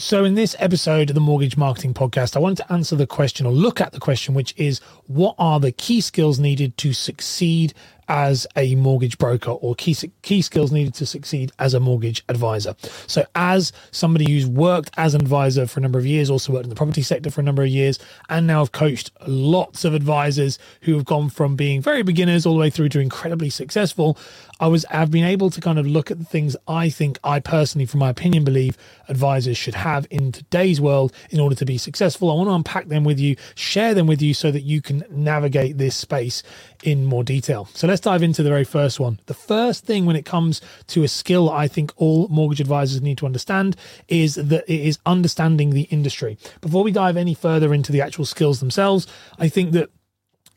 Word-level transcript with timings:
So, 0.00 0.24
in 0.24 0.34
this 0.34 0.56
episode 0.58 1.10
of 1.10 1.14
the 1.14 1.20
Mortgage 1.20 1.58
Marketing 1.58 1.92
Podcast, 1.92 2.34
I 2.34 2.38
wanted 2.38 2.62
to 2.62 2.72
answer 2.72 2.96
the 2.96 3.06
question 3.06 3.44
or 3.44 3.52
look 3.52 3.82
at 3.82 3.92
the 3.92 4.00
question, 4.00 4.32
which 4.32 4.54
is 4.56 4.78
what 5.06 5.34
are 5.38 5.60
the 5.60 5.72
key 5.72 6.00
skills 6.00 6.38
needed 6.38 6.78
to 6.78 6.94
succeed 6.94 7.74
as 8.10 8.44
a 8.56 8.74
mortgage 8.74 9.16
broker 9.18 9.52
or 9.52 9.76
key, 9.76 9.96
key 10.22 10.42
skills 10.42 10.72
needed 10.72 10.92
to 10.94 11.06
succeed 11.06 11.52
as 11.60 11.72
a 11.72 11.80
mortgage 11.80 12.24
advisor. 12.28 12.74
So, 13.06 13.24
as 13.36 13.72
somebody 13.92 14.30
who's 14.30 14.46
worked 14.46 14.90
as 14.98 15.14
an 15.14 15.22
advisor 15.22 15.66
for 15.66 15.78
a 15.78 15.82
number 15.82 15.98
of 15.98 16.04
years, 16.04 16.28
also 16.28 16.52
worked 16.52 16.64
in 16.64 16.70
the 16.70 16.76
property 16.76 17.02
sector 17.02 17.30
for 17.30 17.40
a 17.40 17.44
number 17.44 17.62
of 17.62 17.68
years, 17.68 18.00
and 18.28 18.46
now 18.48 18.58
have 18.58 18.72
coached 18.72 19.12
lots 19.26 19.84
of 19.84 19.94
advisors 19.94 20.58
who 20.82 20.94
have 20.94 21.04
gone 21.04 21.30
from 21.30 21.54
being 21.54 21.80
very 21.80 22.02
beginners 22.02 22.44
all 22.44 22.54
the 22.54 22.60
way 22.60 22.68
through 22.68 22.88
to 22.88 22.98
incredibly 22.98 23.48
successful, 23.48 24.18
I 24.60 24.66
was 24.66 24.84
I've 24.90 25.10
been 25.10 25.24
able 25.24 25.48
to 25.50 25.60
kind 25.60 25.78
of 25.78 25.86
look 25.86 26.10
at 26.10 26.18
the 26.18 26.24
things 26.24 26.56
I 26.68 26.90
think 26.90 27.18
I 27.24 27.40
personally, 27.40 27.86
from 27.86 28.00
my 28.00 28.10
opinion, 28.10 28.44
believe 28.44 28.76
advisors 29.08 29.56
should 29.56 29.74
have 29.74 30.06
in 30.10 30.32
today's 30.32 30.80
world 30.80 31.12
in 31.30 31.40
order 31.40 31.54
to 31.54 31.64
be 31.64 31.78
successful. 31.78 32.30
I 32.30 32.34
want 32.34 32.48
to 32.48 32.54
unpack 32.54 32.88
them 32.88 33.04
with 33.04 33.18
you, 33.18 33.36
share 33.54 33.94
them 33.94 34.06
with 34.06 34.20
you 34.20 34.34
so 34.34 34.50
that 34.50 34.62
you 34.62 34.82
can 34.82 35.04
navigate 35.10 35.78
this 35.78 35.96
space 35.96 36.42
in 36.82 37.06
more 37.06 37.24
detail. 37.24 37.68
So 37.72 37.86
let's 37.86 37.99
dive 38.00 38.22
into 38.22 38.42
the 38.42 38.48
very 38.48 38.64
first 38.64 38.98
one. 38.98 39.20
The 39.26 39.34
first 39.34 39.84
thing 39.84 40.06
when 40.06 40.16
it 40.16 40.24
comes 40.24 40.60
to 40.88 41.02
a 41.02 41.08
skill 41.08 41.50
I 41.50 41.68
think 41.68 41.92
all 41.96 42.28
mortgage 42.28 42.60
advisors 42.60 43.02
need 43.02 43.18
to 43.18 43.26
understand 43.26 43.76
is 44.08 44.34
that 44.34 44.64
it 44.68 44.80
is 44.80 44.98
understanding 45.06 45.70
the 45.70 45.82
industry. 45.82 46.38
Before 46.60 46.82
we 46.82 46.92
dive 46.92 47.16
any 47.16 47.34
further 47.34 47.72
into 47.72 47.92
the 47.92 48.00
actual 48.00 48.24
skills 48.24 48.60
themselves, 48.60 49.06
I 49.38 49.48
think 49.48 49.72
that 49.72 49.90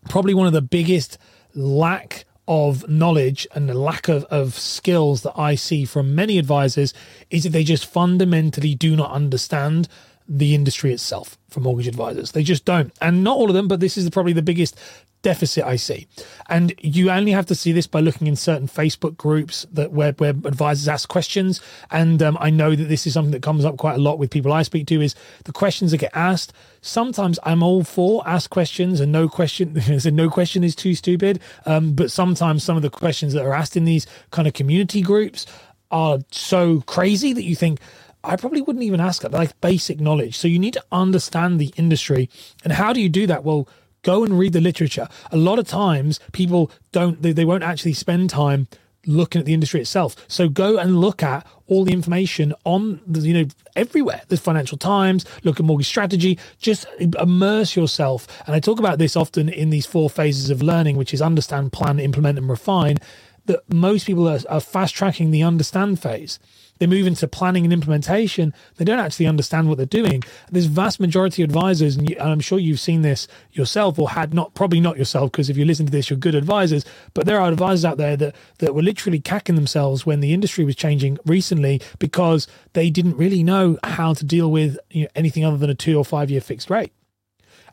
probably 0.09 0.33
one 0.33 0.47
of 0.47 0.53
the 0.53 0.61
biggest 0.61 1.17
lack 1.55 2.25
of 2.47 2.88
knowledge 2.89 3.47
and 3.55 3.69
the 3.69 3.73
lack 3.73 4.09
of, 4.09 4.25
of 4.25 4.53
skills 4.53 5.21
that 5.23 5.33
I 5.38 5.55
see 5.55 5.85
from 5.85 6.13
many 6.13 6.38
advisors 6.38 6.94
is 7.30 7.44
that 7.44 7.49
they 7.49 7.63
just 7.63 7.85
fundamentally 7.85 8.75
do 8.75 8.95
not 8.95 9.11
understand 9.11 9.88
the 10.27 10.55
industry 10.55 10.94
itself 10.94 11.38
for 11.50 11.59
mortgage 11.59 11.88
advisors. 11.88 12.31
They 12.31 12.44
just 12.44 12.66
don't. 12.66 12.94
And 13.02 13.23
not 13.23 13.38
all 13.38 13.50
of 13.50 13.53
them, 13.53 13.67
but 13.67 13.80
this 13.80 13.97
is 13.97 14.09
probably 14.09 14.34
the 14.34 14.42
biggest 14.42 14.78
deficit 15.23 15.64
I 15.64 15.78
see. 15.78 16.06
And 16.50 16.73
you 16.80 17.09
only 17.09 17.31
have 17.31 17.47
to 17.47 17.56
see 17.56 17.72
this 17.72 17.88
by 17.88 18.02
looking 18.02 18.28
in 18.28 18.36
certain 18.36 18.67
Facebook 18.67 19.17
groups 19.17 19.66
that 19.72 19.92
where, 19.92 20.12
where 20.14 20.31
advisors 20.31 20.88
ask 20.88 21.09
questions. 21.09 21.62
And 21.89 22.22
um, 22.22 22.38
I 22.39 22.50
know 22.52 22.75
that 22.75 22.84
this 22.84 23.08
is 23.08 23.14
something 23.14 23.31
that 23.31 23.42
comes 23.42 23.66
up 23.66 23.78
quite 23.78 23.95
a 23.95 24.02
lot 24.02 24.20
with 24.20 24.30
people 24.30 24.53
I 24.53 24.62
speak 24.62 24.86
to 24.88 25.02
is 25.02 25.16
the 25.45 25.52
questions 25.52 25.92
that 25.92 25.97
get 25.97 26.16
asked. 26.16 26.53
Sometimes 26.81 27.40
I'm 27.44 27.64
all 27.64 27.84
for 27.84 28.22
ask 28.28 28.50
questions 28.50 29.00
and 29.00 29.12
no 29.12 29.28
question, 29.28 29.81
no 30.06 30.30
question 30.30 30.64
is 30.64 30.75
too 30.75 30.94
stupid. 30.94 31.40
Um, 31.66 31.94
but 31.94 32.12
sometimes 32.12 32.64
some 32.64 32.75
of 32.75 32.84
the 32.84 32.90
questions 32.90 33.34
that 33.34 33.45
are 33.45 33.53
asked 33.53 33.75
in 33.75 33.86
these 33.86 34.06
kind 34.31 34.47
of 34.47 34.53
community 34.53 35.02
groups 35.02 35.47
are 35.90 36.19
so 36.31 36.81
crazy 36.81 37.34
that 37.34 37.44
you 37.44 37.56
think, 37.56 37.80
I 38.23 38.35
probably 38.35 38.61
wouldn't 38.61 38.83
even 38.83 38.99
ask 38.99 39.23
it, 39.23 39.31
like 39.31 39.59
basic 39.59 39.99
knowledge. 39.99 40.38
So 40.38 40.47
you 40.47 40.59
need 40.59 40.73
to 40.73 40.83
understand 40.91 41.59
the 41.59 41.73
industry. 41.75 42.29
And 42.63 42.73
how 42.73 42.93
do 42.93 43.02
you 43.02 43.09
do 43.09 43.27
that? 43.27 43.43
Well, 43.43 43.67
go 44.03 44.23
and 44.23 44.38
read 44.38 44.53
the 44.53 44.61
literature. 44.61 45.07
A 45.31 45.38
lot 45.38 45.59
of 45.59 45.67
times 45.67 46.19
people 46.31 46.71
don't, 46.91 47.21
they, 47.21 47.33
they 47.33 47.45
won't 47.45 47.63
actually 47.63 47.94
spend 47.94 48.29
time 48.29 48.67
looking 49.05 49.39
at 49.39 49.45
the 49.45 49.53
industry 49.53 49.81
itself. 49.81 50.16
So 50.29 50.47
go 50.47 50.77
and 50.77 51.01
look 51.01 51.21
at 51.21 51.45
all 51.67 51.83
the 51.83 51.91
information 51.91 52.53
on 52.63 53.01
the, 53.05 53.19
you 53.21 53.33
know, 53.33 53.49
everywhere. 53.75 54.21
There's 54.27 54.39
Financial 54.39 54.77
Times, 54.77 55.25
look 55.44 55.59
at 55.59 55.66
mortgage 55.66 55.88
strategy, 55.88 56.39
just 56.59 56.85
immerse 56.99 57.75
yourself. 57.75 58.27
And 58.45 58.55
I 58.55 58.59
talk 58.61 58.79
about 58.79 58.99
this 58.99 59.17
often 59.17 59.49
in 59.49 59.69
these 59.69 59.85
four 59.85 60.09
phases 60.09 60.49
of 60.49 60.61
learning, 60.61 60.95
which 60.95 61.13
is 61.13 61.21
understand, 61.21 61.73
plan, 61.73 61.99
implement, 61.99 62.38
and 62.38 62.49
refine. 62.49 62.97
That 63.45 63.61
most 63.73 64.05
people 64.07 64.29
are, 64.29 64.39
are 64.47 64.61
fast 64.61 64.95
tracking 64.95 65.31
the 65.31 65.44
understand 65.44 66.01
phase 66.01 66.39
they 66.79 66.88
move 66.88 67.07
into 67.07 67.27
planning 67.27 67.63
and 67.63 67.73
implementation, 67.73 68.53
they 68.77 68.85
don't 68.85 68.99
actually 68.99 69.27
understand 69.27 69.69
what 69.69 69.77
they're 69.77 69.85
doing. 69.85 70.23
There's 70.52 70.66
vast 70.66 70.99
majority 70.99 71.43
of 71.43 71.49
advisors, 71.49 71.95
and 71.97 72.19
I'm 72.19 72.39
sure 72.39 72.59
you've 72.59 72.79
seen 72.79 73.02
this 73.02 73.27
yourself, 73.52 73.99
or 73.99 74.09
had 74.09 74.33
not, 74.33 74.53
probably 74.53 74.79
not 74.79 74.97
yourself, 74.97 75.31
because 75.31 75.49
if 75.49 75.57
you 75.57 75.66
listen 75.66 75.85
to 75.85 75.91
this, 75.91 76.09
you're 76.09 76.17
good 76.17 76.35
advisors. 76.35 76.85
But 77.13 77.25
there 77.25 77.39
are 77.39 77.50
advisors 77.50 77.85
out 77.85 77.97
there 77.97 78.17
that 78.17 78.35
that 78.59 78.75
were 78.75 78.81
literally 78.81 79.19
cacking 79.19 79.56
themselves 79.56 80.06
when 80.06 80.19
the 80.19 80.33
industry 80.33 80.66
was 80.66 80.75
changing 80.75 81.17
recently 81.25 81.81
because 82.00 82.47
they 82.73 82.89
didn't 82.89 83.17
really 83.17 83.44
know 83.44 83.78
how 83.83 84.13
to 84.13 84.25
deal 84.25 84.51
with 84.51 84.78
you 84.89 85.03
know, 85.03 85.09
anything 85.16 85.45
other 85.45 85.57
than 85.57 85.69
a 85.69 85.75
two 85.75 85.97
or 85.97 86.06
five 86.06 86.29
year 86.29 86.41
fixed 86.41 86.69
rate 86.69 86.91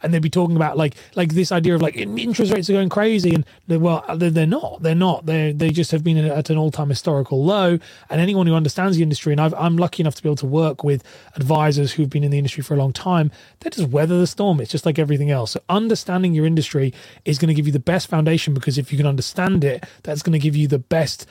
and 0.03 0.13
they'd 0.13 0.23
be 0.23 0.31
talking 0.31 0.57
about 0.57 0.77
like 0.77 0.95
like 1.15 1.31
this 1.35 1.53
idea 1.53 1.75
of 1.75 1.83
like 1.83 1.97
interest 1.97 2.53
rates 2.53 2.71
are 2.71 2.75
going 2.75 2.89
crazy, 2.89 3.35
and 3.35 3.45
they're, 3.67 3.79
well, 3.79 4.05
they're 4.17 4.47
not. 4.47 4.83
They're 4.83 4.95
not. 4.95 5.27
They 5.27 5.53
they 5.53 5.71
just 5.71 5.91
have 5.93 6.05
been 6.05 6.19
at 6.19 6.51
an 6.51 6.59
all 6.59 6.71
time 6.71 6.89
historical 6.89 7.45
low. 7.45 7.79
And 8.09 8.21
anyone 8.21 8.47
who 8.47 8.55
understands 8.55 8.97
the 8.97 9.03
industry, 9.03 9.33
and 9.33 9.41
i 9.41 9.67
am 9.67 9.77
lucky 9.77 10.03
enough 10.03 10.15
to 10.17 10.23
be 10.23 10.29
able 10.29 10.37
to 10.37 10.47
work 10.47 10.85
with 10.85 11.05
advisors 11.37 11.93
who've 11.93 12.11
been 12.11 12.25
in 12.25 12.31
the 12.31 12.39
industry 12.39 12.63
for 12.63 12.75
a 12.75 12.79
long 12.79 12.93
time, 12.93 13.31
they 13.61 13.71
just 13.71 13.89
weather 13.89 14.19
the 14.19 14.27
storm. 14.27 14.61
It's 14.61 14.71
just 14.71 14.87
like 14.87 14.99
everything 14.99 15.31
else. 15.31 15.53
So 15.53 15.61
understanding 15.69 16.35
your 16.35 16.47
industry 16.47 16.93
is 17.25 17.39
going 17.39 17.49
to 17.49 17.55
give 17.55 17.67
you 17.67 17.73
the 17.73 17.79
best 17.79 18.09
foundation 18.09 18.55
because 18.55 18.79
if 18.79 18.93
you 18.93 18.99
can 18.99 19.07
understand 19.07 19.65
it, 19.65 19.85
that's 20.03 20.23
going 20.23 20.33
to 20.33 20.39
give 20.39 20.57
you 20.57 20.69
the 20.69 20.79
best 20.79 21.27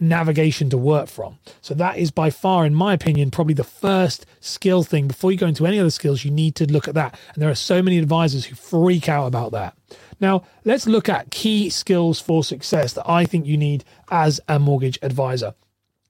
navigation 0.00 0.70
to 0.70 0.78
work 0.78 1.08
from. 1.08 1.38
So 1.60 1.74
that 1.74 1.98
is 1.98 2.10
by 2.10 2.30
far, 2.30 2.66
in 2.66 2.74
my 2.74 2.92
opinion, 2.92 3.30
probably 3.30 3.54
the 3.54 3.64
first 3.64 4.26
skill 4.40 4.82
thing. 4.82 5.08
Before 5.08 5.32
you 5.32 5.38
go 5.38 5.46
into 5.46 5.66
any 5.66 5.78
other 5.78 5.90
skills, 5.90 6.24
you 6.24 6.30
need 6.30 6.54
to 6.56 6.70
look 6.70 6.88
at 6.88 6.94
that. 6.94 7.18
And 7.34 7.42
there 7.42 7.50
are 7.50 7.54
so 7.54 7.82
many 7.82 7.98
advisors 7.98 8.44
who 8.44 8.54
freak 8.54 9.08
out 9.08 9.26
about 9.26 9.52
that. 9.52 9.76
Now, 10.20 10.44
let's 10.64 10.86
look 10.86 11.08
at 11.08 11.30
key 11.30 11.70
skills 11.70 12.20
for 12.20 12.44
success 12.44 12.92
that 12.94 13.08
I 13.08 13.24
think 13.24 13.46
you 13.46 13.56
need 13.56 13.84
as 14.10 14.40
a 14.48 14.58
mortgage 14.58 14.98
advisor. 15.02 15.54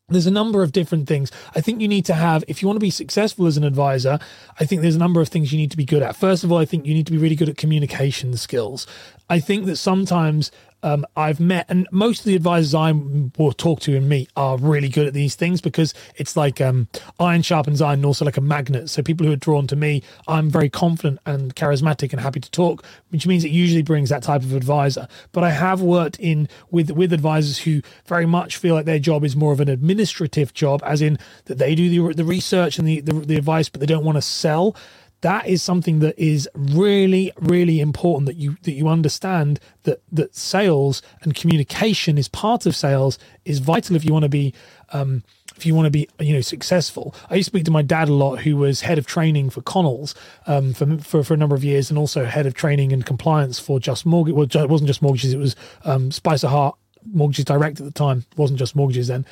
There's 0.08 0.26
a 0.26 0.30
number 0.30 0.62
of 0.62 0.72
different 0.72 1.08
things. 1.08 1.32
I 1.54 1.62
think 1.62 1.80
you 1.80 1.88
need 1.88 2.04
to 2.06 2.14
have, 2.14 2.44
if 2.46 2.60
you 2.60 2.68
want 2.68 2.76
to 2.76 2.84
be 2.84 2.90
successful 2.90 3.46
as 3.46 3.56
an 3.56 3.64
advisor, 3.64 4.18
I 4.60 4.66
think 4.66 4.82
there's 4.82 4.96
a 4.96 4.98
number 4.98 5.22
of 5.22 5.28
things 5.28 5.50
you 5.50 5.58
need 5.58 5.70
to 5.70 5.78
be 5.78 5.86
good 5.86 6.02
at. 6.02 6.14
First 6.14 6.44
of 6.44 6.52
all, 6.52 6.58
I 6.58 6.66
think 6.66 6.84
you 6.84 6.92
need 6.92 7.06
to 7.06 7.12
be 7.12 7.16
really 7.16 7.36
good 7.36 7.48
at 7.48 7.56
communication 7.56 8.36
skills. 8.36 8.86
I 9.30 9.40
think 9.40 9.64
that 9.64 9.76
sometimes 9.76 10.50
um, 10.84 11.06
I've 11.16 11.40
met, 11.40 11.64
and 11.70 11.88
most 11.90 12.20
of 12.20 12.26
the 12.26 12.36
advisors 12.36 12.74
I 12.74 12.92
will 12.92 13.52
talk 13.52 13.80
to 13.80 13.96
and 13.96 14.06
meet 14.06 14.30
are 14.36 14.58
really 14.58 14.90
good 14.90 15.06
at 15.06 15.14
these 15.14 15.34
things 15.34 15.62
because 15.62 15.94
it's 16.16 16.36
like 16.36 16.60
um, 16.60 16.88
iron 17.18 17.40
sharpens 17.40 17.80
iron, 17.80 18.00
and 18.00 18.06
also 18.06 18.24
like 18.24 18.36
a 18.36 18.42
magnet. 18.42 18.90
So 18.90 19.02
people 19.02 19.26
who 19.26 19.32
are 19.32 19.36
drawn 19.36 19.66
to 19.68 19.76
me, 19.76 20.02
I'm 20.28 20.50
very 20.50 20.68
confident 20.68 21.20
and 21.24 21.56
charismatic 21.56 22.12
and 22.12 22.20
happy 22.20 22.40
to 22.40 22.50
talk, 22.50 22.84
which 23.08 23.26
means 23.26 23.44
it 23.44 23.50
usually 23.50 23.82
brings 23.82 24.10
that 24.10 24.22
type 24.22 24.42
of 24.42 24.52
advisor. 24.54 25.08
But 25.32 25.42
I 25.42 25.50
have 25.50 25.80
worked 25.80 26.20
in 26.20 26.48
with 26.70 26.90
with 26.90 27.14
advisors 27.14 27.58
who 27.58 27.80
very 28.06 28.26
much 28.26 28.58
feel 28.58 28.74
like 28.74 28.84
their 28.84 28.98
job 28.98 29.24
is 29.24 29.34
more 29.34 29.54
of 29.54 29.60
an 29.60 29.70
administrative 29.70 30.52
job, 30.52 30.82
as 30.84 31.00
in 31.00 31.18
that 31.46 31.56
they 31.56 31.74
do 31.74 31.88
the 31.88 32.14
the 32.14 32.24
research 32.24 32.78
and 32.78 32.86
the, 32.86 33.00
the, 33.00 33.14
the 33.14 33.36
advice, 33.36 33.70
but 33.70 33.80
they 33.80 33.86
don't 33.86 34.04
want 34.04 34.16
to 34.16 34.22
sell 34.22 34.76
that 35.24 35.46
is 35.46 35.62
something 35.62 36.00
that 36.00 36.18
is 36.18 36.46
really 36.54 37.32
really 37.40 37.80
important 37.80 38.26
that 38.26 38.36
you 38.36 38.58
that 38.62 38.72
you 38.72 38.88
understand 38.88 39.58
that 39.84 40.02
that 40.12 40.36
sales 40.36 41.00
and 41.22 41.34
communication 41.34 42.18
is 42.18 42.28
part 42.28 42.66
of 42.66 42.76
sales 42.76 43.18
is 43.46 43.58
vital 43.58 43.96
if 43.96 44.04
you 44.04 44.12
want 44.12 44.24
to 44.24 44.28
be 44.28 44.52
um, 44.92 45.24
if 45.56 45.64
you 45.64 45.74
want 45.74 45.86
to 45.86 45.90
be 45.90 46.06
you 46.20 46.34
know 46.34 46.42
successful. 46.42 47.14
I 47.30 47.36
used 47.36 47.46
to 47.46 47.52
speak 47.52 47.64
to 47.64 47.70
my 47.70 47.80
dad 47.80 48.10
a 48.10 48.12
lot 48.12 48.40
who 48.40 48.58
was 48.58 48.82
head 48.82 48.98
of 48.98 49.06
training 49.06 49.48
for 49.48 49.62
connells 49.62 50.14
um, 50.46 50.74
for, 50.74 50.98
for, 50.98 51.24
for 51.24 51.32
a 51.32 51.38
number 51.38 51.56
of 51.56 51.64
years 51.64 51.88
and 51.88 51.98
also 51.98 52.26
head 52.26 52.44
of 52.44 52.52
training 52.52 52.92
and 52.92 53.06
compliance 53.06 53.58
for 53.58 53.80
just 53.80 54.04
mortgage 54.04 54.34
well 54.34 54.64
it 54.64 54.68
wasn't 54.68 54.88
just 54.88 55.00
mortgages 55.00 55.32
it 55.32 55.38
was 55.38 55.56
um, 55.84 56.10
Spicerhaart 56.10 56.74
mortgages 57.14 57.46
direct 57.46 57.80
at 57.80 57.86
the 57.86 57.92
time 57.92 58.26
it 58.30 58.38
wasn't 58.38 58.58
just 58.58 58.76
mortgages 58.76 59.08
then. 59.08 59.24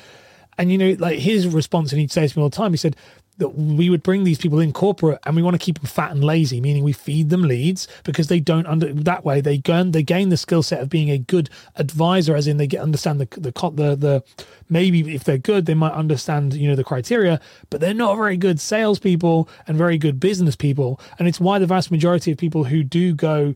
And 0.57 0.71
you 0.71 0.79
know 0.79 0.95
like 0.97 1.19
his 1.19 1.47
response 1.47 1.91
and 1.91 2.01
he'd 2.01 2.11
say 2.11 2.27
to 2.27 2.39
me 2.39 2.41
all 2.41 2.49
the 2.49 2.55
time 2.55 2.71
he 2.71 2.77
said 2.77 2.95
that 3.37 3.49
we 3.49 3.89
would 3.89 4.03
bring 4.03 4.23
these 4.23 4.37
people 4.37 4.59
in 4.59 4.71
corporate 4.71 5.19
and 5.25 5.35
we 5.35 5.41
want 5.41 5.53
to 5.55 5.63
keep 5.63 5.79
them 5.79 5.87
fat 5.87 6.11
and 6.11 6.23
lazy, 6.23 6.61
meaning 6.61 6.83
we 6.83 6.93
feed 6.93 7.29
them 7.29 7.41
leads 7.43 7.87
because 8.03 8.27
they 8.27 8.39
don't 8.39 8.67
under 8.67 8.93
that 8.93 9.25
way 9.25 9.41
they 9.41 9.57
gain 9.57 9.91
they 9.91 10.03
gain 10.03 10.29
the 10.29 10.37
skill 10.37 10.63
set 10.63 10.81
of 10.81 10.89
being 10.89 11.09
a 11.09 11.17
good 11.17 11.49
advisor, 11.75 12.35
as 12.35 12.47
in 12.47 12.57
they 12.57 12.67
get 12.67 12.81
understand 12.81 13.19
the 13.19 13.27
the 13.39 13.51
the 13.51 13.95
the 13.95 14.23
maybe 14.69 15.13
if 15.13 15.23
they're 15.23 15.37
good 15.37 15.65
they 15.65 15.73
might 15.73 15.93
understand 15.93 16.53
you 16.53 16.69
know 16.69 16.75
the 16.75 16.83
criteria, 16.83 17.39
but 17.69 17.81
they're 17.81 17.93
not 17.93 18.15
very 18.15 18.37
good 18.37 18.59
salespeople 18.59 19.49
and 19.67 19.77
very 19.77 19.97
good 19.97 20.19
business 20.19 20.55
people, 20.55 20.99
and 21.17 21.27
it's 21.27 21.39
why 21.39 21.59
the 21.59 21.65
vast 21.65 21.91
majority 21.91 22.31
of 22.31 22.37
people 22.37 22.63
who 22.65 22.83
do 22.83 23.13
go 23.13 23.55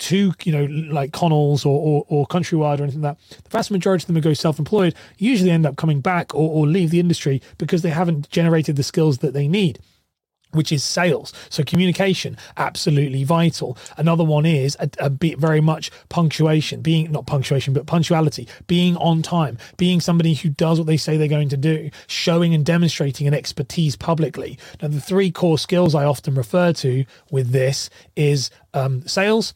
to 0.00 0.32
you 0.44 0.52
know 0.52 0.64
like 0.92 1.12
Connells 1.12 1.64
or, 1.64 1.78
or, 1.78 2.04
or 2.08 2.26
Countrywide 2.26 2.80
or 2.80 2.84
anything 2.84 3.02
like 3.02 3.16
that, 3.18 3.42
the 3.44 3.50
vast 3.50 3.70
majority 3.70 4.02
of 4.02 4.06
them 4.08 4.16
who 4.16 4.22
go 4.22 4.34
self-employed 4.34 4.94
usually 5.18 5.50
end 5.50 5.66
up 5.66 5.76
coming 5.76 6.00
back 6.00 6.34
or, 6.34 6.50
or 6.50 6.66
leave 6.66 6.90
the 6.90 7.00
industry 7.00 7.40
because 7.58 7.82
they 7.82 7.90
haven't 7.90 8.28
generated 8.30 8.76
the 8.76 8.82
skills 8.82 9.18
that 9.18 9.34
they 9.34 9.48
need 9.48 9.78
which 10.52 10.72
is 10.72 10.82
sales. 10.82 11.32
So 11.48 11.62
communication, 11.62 12.36
absolutely 12.56 13.24
vital. 13.24 13.76
Another 13.96 14.24
one 14.24 14.46
is 14.46 14.76
a, 14.80 14.90
a 14.98 15.10
bit 15.10 15.38
very 15.38 15.60
much 15.60 15.90
punctuation, 16.08 16.80
being 16.80 17.10
not 17.12 17.26
punctuation, 17.26 17.72
but 17.72 17.86
punctuality, 17.86 18.48
being 18.66 18.96
on 18.96 19.22
time, 19.22 19.58
being 19.76 20.00
somebody 20.00 20.34
who 20.34 20.48
does 20.48 20.78
what 20.78 20.86
they 20.86 20.96
say 20.96 21.16
they're 21.16 21.28
going 21.28 21.48
to 21.50 21.56
do, 21.56 21.90
showing 22.06 22.54
and 22.54 22.64
demonstrating 22.64 23.26
an 23.26 23.34
expertise 23.34 23.96
publicly. 23.96 24.58
Now, 24.82 24.88
the 24.88 25.00
three 25.00 25.30
core 25.30 25.58
skills 25.58 25.94
I 25.94 26.04
often 26.04 26.34
refer 26.34 26.72
to 26.74 27.04
with 27.30 27.50
this 27.50 27.90
is 28.16 28.50
um, 28.74 29.06
sales, 29.06 29.54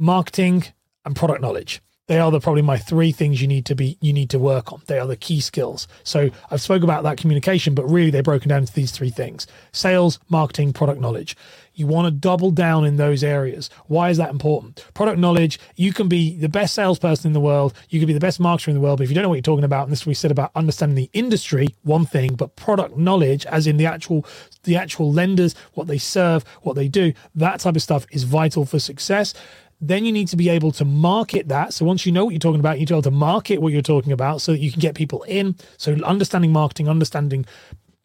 marketing, 0.00 0.64
and 1.04 1.14
product 1.14 1.40
knowledge. 1.40 1.80
they 2.06 2.18
are 2.18 2.32
the 2.32 2.40
probably 2.40 2.60
my 2.60 2.76
three 2.76 3.12
things 3.12 3.40
you 3.40 3.46
need 3.46 3.64
to 3.64 3.76
be 3.76 3.96
you 4.00 4.12
need 4.12 4.30
to 4.30 4.38
work 4.38 4.72
on. 4.72 4.82
They 4.86 4.98
are 4.98 5.06
the 5.06 5.16
key 5.16 5.40
skills. 5.40 5.86
So 6.02 6.28
i've 6.50 6.60
spoke 6.60 6.82
about 6.82 7.04
that 7.04 7.16
communication 7.18 7.72
but 7.72 7.88
really 7.88 8.10
they're 8.10 8.22
broken 8.22 8.48
down 8.48 8.62
into 8.62 8.72
these 8.72 8.90
three 8.90 9.10
things. 9.10 9.46
Sales 9.70 10.18
marketing 10.28 10.72
product 10.72 11.00
knowledge. 11.00 11.36
You 11.72 11.86
want 11.86 12.06
to 12.06 12.10
double 12.10 12.50
down 12.50 12.84
in 12.84 12.96
those 12.96 13.22
areas. 13.22 13.70
Why 13.86 14.10
is 14.10 14.16
that 14.16 14.30
important? 14.30 14.84
Product 14.92 15.20
knowledge 15.20 15.60
you 15.76 15.92
can 15.92 16.08
be 16.08 16.36
the 16.36 16.48
best 16.48 16.74
salesperson 16.74 17.28
in 17.28 17.32
the 17.32 17.40
world. 17.40 17.74
You 17.90 18.00
can 18.00 18.08
be 18.08 18.12
the 18.12 18.26
best 18.28 18.40
marketer 18.40 18.68
in 18.68 18.74
the 18.74 18.80
world 18.80 18.98
but 18.98 19.04
if 19.04 19.10
you 19.10 19.14
don't 19.14 19.22
know 19.22 19.28
what 19.28 19.36
you're 19.36 19.42
talking 19.42 19.64
about 19.64 19.84
and 19.84 19.92
this 19.92 20.04
we 20.04 20.14
said 20.14 20.32
about 20.32 20.50
understanding 20.56 20.96
the 20.96 21.10
industry 21.12 21.68
one 21.82 22.06
thing 22.06 22.34
but 22.34 22.56
product 22.56 22.96
knowledge 22.96 23.46
as 23.46 23.68
in 23.68 23.76
the 23.76 23.86
actual 23.86 24.26
the 24.64 24.74
actual 24.74 25.12
lenders 25.12 25.54
what 25.74 25.86
they 25.86 25.98
serve 25.98 26.44
what 26.62 26.74
they 26.74 26.88
do 26.88 27.12
that 27.36 27.60
type 27.60 27.76
of 27.76 27.82
stuff 27.82 28.04
is 28.10 28.24
vital 28.24 28.64
for 28.64 28.80
success 28.80 29.32
then 29.80 30.04
you 30.04 30.12
need 30.12 30.28
to 30.28 30.36
be 30.36 30.48
able 30.48 30.72
to 30.72 30.84
market 30.84 31.48
that. 31.48 31.72
So 31.72 31.84
once 31.84 32.04
you 32.04 32.12
know 32.12 32.24
what 32.24 32.32
you're 32.32 32.38
talking 32.38 32.60
about, 32.60 32.74
you 32.74 32.80
need 32.80 32.88
to 32.88 32.94
be 32.94 32.96
able 32.96 33.02
to 33.02 33.10
market 33.10 33.62
what 33.62 33.72
you're 33.72 33.82
talking 33.82 34.12
about 34.12 34.42
so 34.42 34.52
that 34.52 34.58
you 34.58 34.70
can 34.70 34.80
get 34.80 34.94
people 34.94 35.22
in. 35.22 35.56
So 35.78 35.96
understanding 36.04 36.52
marketing, 36.52 36.88
understanding 36.88 37.46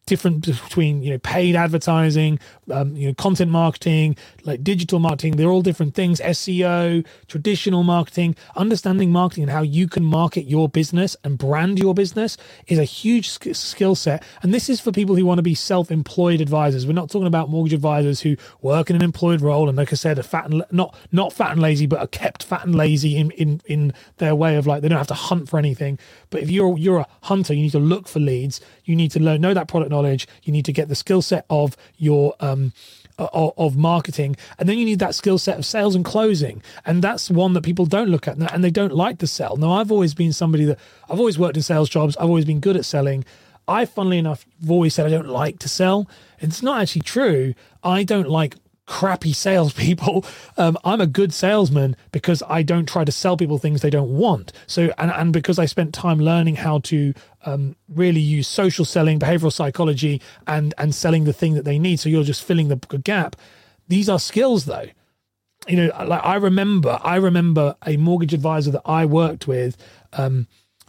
different 0.06 0.46
between 0.46 1.02
you 1.02 1.10
know 1.10 1.18
paid 1.18 1.56
advertising 1.56 2.38
um, 2.72 2.96
you 2.96 3.08
know 3.08 3.14
content 3.14 3.50
marketing 3.50 4.16
like 4.44 4.62
digital 4.64 4.98
marketing 4.98 5.36
they're 5.36 5.50
all 5.50 5.62
different 5.62 5.94
things 5.94 6.20
seo 6.20 7.04
traditional 7.28 7.82
marketing. 7.82 8.36
Understanding 8.56 9.10
marketing 9.10 9.44
and 9.44 9.52
how 9.52 9.62
you 9.62 9.88
can 9.88 10.04
market 10.04 10.42
your 10.42 10.68
business 10.68 11.16
and 11.24 11.38
brand 11.38 11.78
your 11.78 11.94
business 11.94 12.36
is 12.66 12.78
a 12.78 12.84
huge 12.84 13.28
skill 13.30 13.94
set. 13.94 14.22
And 14.42 14.52
this 14.54 14.68
is 14.68 14.80
for 14.80 14.92
people 14.92 15.16
who 15.16 15.24
want 15.26 15.38
to 15.38 15.42
be 15.42 15.54
self-employed 15.54 16.40
advisors. 16.40 16.86
We're 16.86 16.92
not 16.92 17.10
talking 17.10 17.26
about 17.26 17.50
mortgage 17.50 17.74
advisors 17.74 18.20
who 18.20 18.36
work 18.62 18.90
in 18.90 18.96
an 18.96 19.02
employed 19.02 19.40
role 19.40 19.68
and 19.68 19.76
like 19.76 19.92
i 19.92 19.96
said 19.96 20.18
are 20.18 20.22
fat 20.22 20.46
and 20.50 20.64
not 20.70 20.96
not 21.12 21.32
fat 21.32 21.52
and 21.52 21.60
lazy 21.60 21.86
but 21.86 21.98
are 21.98 22.06
kept 22.06 22.42
fat 22.44 22.64
and 22.64 22.74
lazy 22.74 23.16
in 23.16 23.30
in 23.32 23.60
in 23.66 23.92
their 24.18 24.34
way 24.34 24.56
of 24.56 24.66
like 24.66 24.82
they 24.82 24.88
don't 24.88 24.98
have 24.98 25.06
to 25.06 25.14
hunt 25.14 25.48
for 25.48 25.58
anything. 25.58 25.98
But 26.30 26.42
if 26.42 26.50
you're 26.50 26.76
you're 26.78 26.98
a 26.98 27.06
hunter 27.22 27.54
you 27.54 27.62
need 27.62 27.72
to 27.72 27.78
look 27.78 28.08
for 28.08 28.20
leads 28.20 28.60
you 28.86 28.96
need 28.96 29.10
to 29.10 29.20
learn 29.20 29.40
know 29.40 29.52
that 29.52 29.68
product 29.68 29.90
knowledge. 29.90 30.26
You 30.42 30.52
need 30.52 30.64
to 30.64 30.72
get 30.72 30.88
the 30.88 30.94
skill 30.94 31.20
set 31.20 31.44
of 31.50 31.76
your 31.98 32.34
um, 32.40 32.72
of, 33.18 33.76
marketing, 33.76 34.36
and 34.58 34.68
then 34.68 34.78
you 34.78 34.84
need 34.84 34.98
that 34.98 35.14
skill 35.14 35.38
set 35.38 35.58
of 35.58 35.64
sales 35.64 35.94
and 35.94 36.04
closing. 36.04 36.62
And 36.84 37.02
that's 37.02 37.30
one 37.30 37.54
that 37.54 37.62
people 37.62 37.86
don't 37.86 38.08
look 38.08 38.28
at, 38.28 38.36
and 38.36 38.64
they 38.64 38.70
don't 38.70 38.92
like 38.92 39.18
to 39.18 39.26
sell. 39.26 39.56
Now, 39.56 39.72
I've 39.72 39.90
always 39.90 40.14
been 40.14 40.32
somebody 40.32 40.64
that 40.66 40.78
I've 41.08 41.18
always 41.18 41.38
worked 41.38 41.56
in 41.56 41.62
sales 41.62 41.88
jobs. 41.88 42.16
I've 42.16 42.28
always 42.28 42.44
been 42.44 42.60
good 42.60 42.76
at 42.76 42.84
selling. 42.84 43.24
I, 43.68 43.84
funnily 43.84 44.18
enough, 44.18 44.46
have 44.60 44.70
always 44.70 44.94
said 44.94 45.06
I 45.06 45.10
don't 45.10 45.28
like 45.28 45.58
to 45.60 45.68
sell. 45.68 46.08
It's 46.38 46.62
not 46.62 46.80
actually 46.80 47.02
true. 47.02 47.54
I 47.82 48.04
don't 48.04 48.28
like 48.28 48.54
crappy 48.86 49.32
salespeople. 49.32 50.24
Um, 50.58 50.78
I'm 50.86 51.02
a 51.02 51.06
good 51.06 51.34
salesman 51.34 51.96
because 52.12 52.42
I 52.48 52.62
don't 52.62 52.88
try 52.88 53.04
to 53.04 53.12
sell 53.12 53.36
people 53.36 53.58
things 53.58 53.82
they 53.82 53.90
don't 53.90 54.16
want. 54.16 54.54
So, 54.66 54.90
and, 54.96 55.10
and 55.10 55.30
because 55.30 55.58
I 55.58 55.66
spent 55.66 55.92
time 55.92 56.18
learning 56.18 56.56
how 56.56 56.78
to 56.84 57.12
um, 57.46 57.76
really 57.88 58.20
use 58.20 58.46
social 58.46 58.84
selling, 58.84 59.18
behavioral 59.18 59.52
psychology, 59.52 60.20
and 60.46 60.74
and 60.76 60.94
selling 60.94 61.24
the 61.24 61.32
thing 61.32 61.54
that 61.54 61.64
they 61.64 61.78
need. 61.78 61.98
So 62.00 62.08
you're 62.08 62.24
just 62.24 62.44
filling 62.44 62.68
the 62.68 62.76
gap. 62.76 63.36
These 63.88 64.08
are 64.08 64.18
skills, 64.18 64.66
though. 64.66 64.86
You 65.66 65.76
know, 65.76 66.04
like 66.04 66.24
I 66.24 66.34
remember, 66.36 67.00
I 67.02 67.16
remember 67.16 67.76
a 67.86 67.96
mortgage 67.96 68.34
advisor 68.34 68.70
that 68.72 68.82
I 68.84 69.06
worked 69.06 69.46
with. 69.48 69.76
Um, 70.12 70.46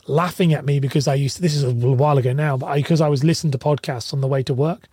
laughing 0.09 0.53
at 0.53 0.63
me 0.63 0.79
because 0.79 1.05
I 1.05 1.15
used 1.15 1.35
to, 1.35 1.41
this 1.41 1.53
is 1.53 1.65
a 1.65 1.71
while 1.73 2.17
ago 2.17 2.31
now, 2.31 2.55
but 2.55 2.67
I, 2.67 2.77
because 2.77 3.01
I 3.01 3.09
was 3.09 3.25
listening 3.25 3.51
to 3.51 3.57
podcasts 3.57 4.13
on 4.13 4.21
the 4.21 4.27
way 4.27 4.41
to 4.43 4.53
work 4.53 4.87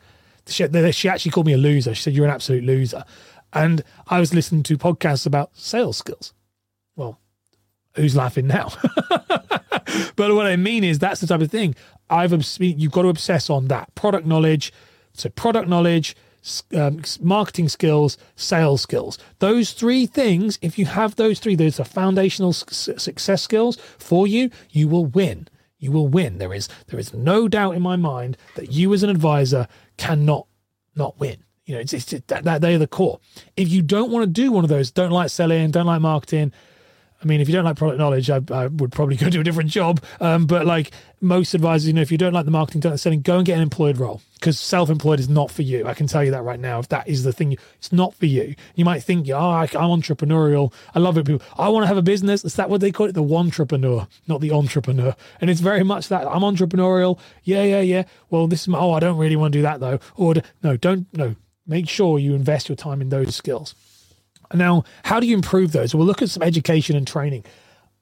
she, 0.47 0.93
she 0.93 1.09
actually 1.09 1.31
called 1.31 1.47
me 1.47 1.53
a 1.53 1.59
loser. 1.59 1.95
She 1.95 2.03
said, 2.03 2.15
You're 2.15 2.27
an 2.27 2.31
absolute 2.31 2.65
loser. 2.65 3.05
And 3.53 3.83
I 4.09 4.21
was 4.21 4.35
listening 4.35 4.63
to 4.65 4.77
podcasts 4.77 5.27
about 5.27 5.57
sales 5.57 5.97
skills. 5.97 6.35
Who's 7.97 8.17
laughing 8.17 8.47
now? 8.47 8.73
but 10.17 10.35
what 10.35 10.47
I 10.47 10.57
mean 10.57 10.85
is 10.85 10.99
that's 10.99 11.21
the 11.21 11.27
type 11.27 11.41
of 11.41 11.51
thing 11.51 11.75
I've 12.11 12.33
you've 12.61 12.93
got 12.93 13.03
to 13.03 13.09
obsess 13.09 13.51
on 13.51 13.69
that 13.69 13.95
product 13.95 14.27
knowledge. 14.27 14.73
So 15.13 15.29
product 15.31 15.69
knowledge, 15.69 16.17
um, 16.77 17.03
marketing 17.21 17.69
skills, 17.69 18.19
sales 18.37 18.83
skills. 18.83 19.19
Those 19.39 19.73
three 19.73 20.07
things, 20.07 20.59
if 20.61 20.79
you 20.79 20.87
have 20.87 21.17
those 21.17 21.39
three, 21.39 21.55
those 21.55 21.81
are 21.81 21.85
foundational 21.85 22.53
success 22.53 23.43
skills 23.43 23.77
for 23.99 24.27
you, 24.27 24.51
you 24.71 24.89
will 24.89 25.07
win. 25.07 25.49
You 25.79 25.93
will 25.93 26.09
win. 26.09 26.39
There 26.39 26.53
is 26.53 26.69
there 26.89 26.99
is 26.99 27.13
no 27.15 27.49
doubt 27.49 27.75
in 27.75 27.83
my 27.83 27.97
mind 27.97 28.37
that 28.57 28.73
you 28.73 28.93
as 28.95 29.03
an 29.03 29.11
advisor 29.11 29.69
cannot 29.97 30.47
not 30.97 31.19
win. 31.19 31.45
You 31.67 31.75
know, 31.75 31.81
it's, 31.81 31.95
it's 31.95 32.07
that, 32.07 32.45
that 32.45 32.61
they 32.61 32.75
are 32.75 32.79
the 32.79 32.87
core. 32.87 33.21
If 33.57 33.71
you 33.71 33.81
don't 33.83 34.11
want 34.11 34.25
to 34.25 34.31
do 34.31 34.53
one 34.53 34.65
of 34.65 34.71
those, 34.71 34.91
don't 34.91 35.11
like 35.11 35.31
selling, 35.31 35.71
don't 35.71 35.87
like 35.87 36.01
marketing, 36.01 36.53
I 37.25 37.27
mean, 37.27 37.41
if 37.41 37.49
you 37.49 37.55
don't 37.55 37.65
like 37.65 37.77
product 37.77 37.99
knowledge, 37.99 38.29
I, 38.29 38.41
I 38.53 38.67
would 38.67 38.93
probably 38.93 39.17
go 39.25 39.31
do 39.31 39.41
a 39.41 39.45
different 39.45 39.71
job. 39.71 40.03
Um, 40.21 40.47
but 40.47 40.67
like 40.67 40.91
most 41.21 41.55
advisors, 41.55 41.87
you 41.87 41.95
know, 41.95 42.03
if 42.03 42.13
you 42.13 42.19
don't 42.19 42.35
like 42.35 42.45
the 42.45 42.51
marketing, 42.51 42.81
don't 42.83 42.99
selling, 42.99 43.23
go 43.23 43.39
and 43.39 43.47
get 43.47 43.57
an 43.57 43.63
employed 43.63 43.99
role 43.99 44.21
because 44.35 44.61
self-employed 44.61 45.19
is 45.19 45.29
not 45.29 45.51
for 45.51 45.63
you. 45.63 45.87
I 45.87 45.95
can 45.95 46.07
tell 46.07 46.23
you 46.23 46.31
that 46.33 46.43
right 46.43 46.61
now. 46.61 46.79
If 46.79 46.89
that 46.91 47.09
is 47.09 47.25
the 47.25 47.33
thing, 47.33 47.57
it's 47.77 47.93
not 47.93 48.15
for 48.15 48.27
you. 48.27 48.55
You 48.75 48.85
might 48.85 49.03
think, 49.03 49.29
oh, 49.31 49.39
I, 49.39 49.63
am 49.63 49.69
entrepreneurial. 49.71 50.73
I 50.95 50.99
love 50.99 51.17
it. 51.17 51.25
People, 51.25 51.45
I 51.57 51.71
want 51.71 51.85
to 51.85 51.89
have 51.89 51.97
a 51.97 52.03
business. 52.03 52.45
Is 52.45 52.57
that 52.57 52.69
what 52.69 52.83
they 52.83 52.93
call 52.93 53.07
it? 53.07 53.13
The 53.13 53.25
entrepreneur, 53.25 54.07
not 54.29 54.43
the 54.43 54.53
entrepreneur. 54.53 55.17
And 55.41 55.49
it's 55.49 55.61
very 55.61 55.83
much 55.83 56.09
that 56.09 56.27
I'm 56.27 56.43
entrepreneurial. 56.43 57.19
Yeah, 57.43 57.63
yeah, 57.63 57.81
yeah. 57.81 58.05
Well, 58.29 58.47
this 58.47 58.63
is 58.63 58.69
my, 58.69 58.79
oh, 58.79 58.93
I 58.93 59.01
don't 59.01 59.17
really 59.17 59.37
want 59.37 59.53
to 59.53 59.59
do 59.59 59.63
that 59.63 59.81
though. 59.81 59.99
Or 60.17 60.35
no, 60.63 60.77
don't, 60.77 61.07
no. 61.15 61.37
Make 61.67 61.89
sure 61.89 62.19
you 62.19 62.35
invest 62.35 62.69
your 62.69 62.77
time 62.77 63.01
in 63.01 63.09
those 63.09 63.35
skills. 63.35 63.75
Now, 64.55 64.85
how 65.05 65.21
do 65.21 65.27
you 65.27 65.35
improve 65.35 65.73
those? 65.73 65.95
We'll 65.95 66.07
look 66.07 66.23
at 66.23 66.31
some 66.31 66.43
education 66.43 66.97
and 66.97 67.07
training. 67.07 67.45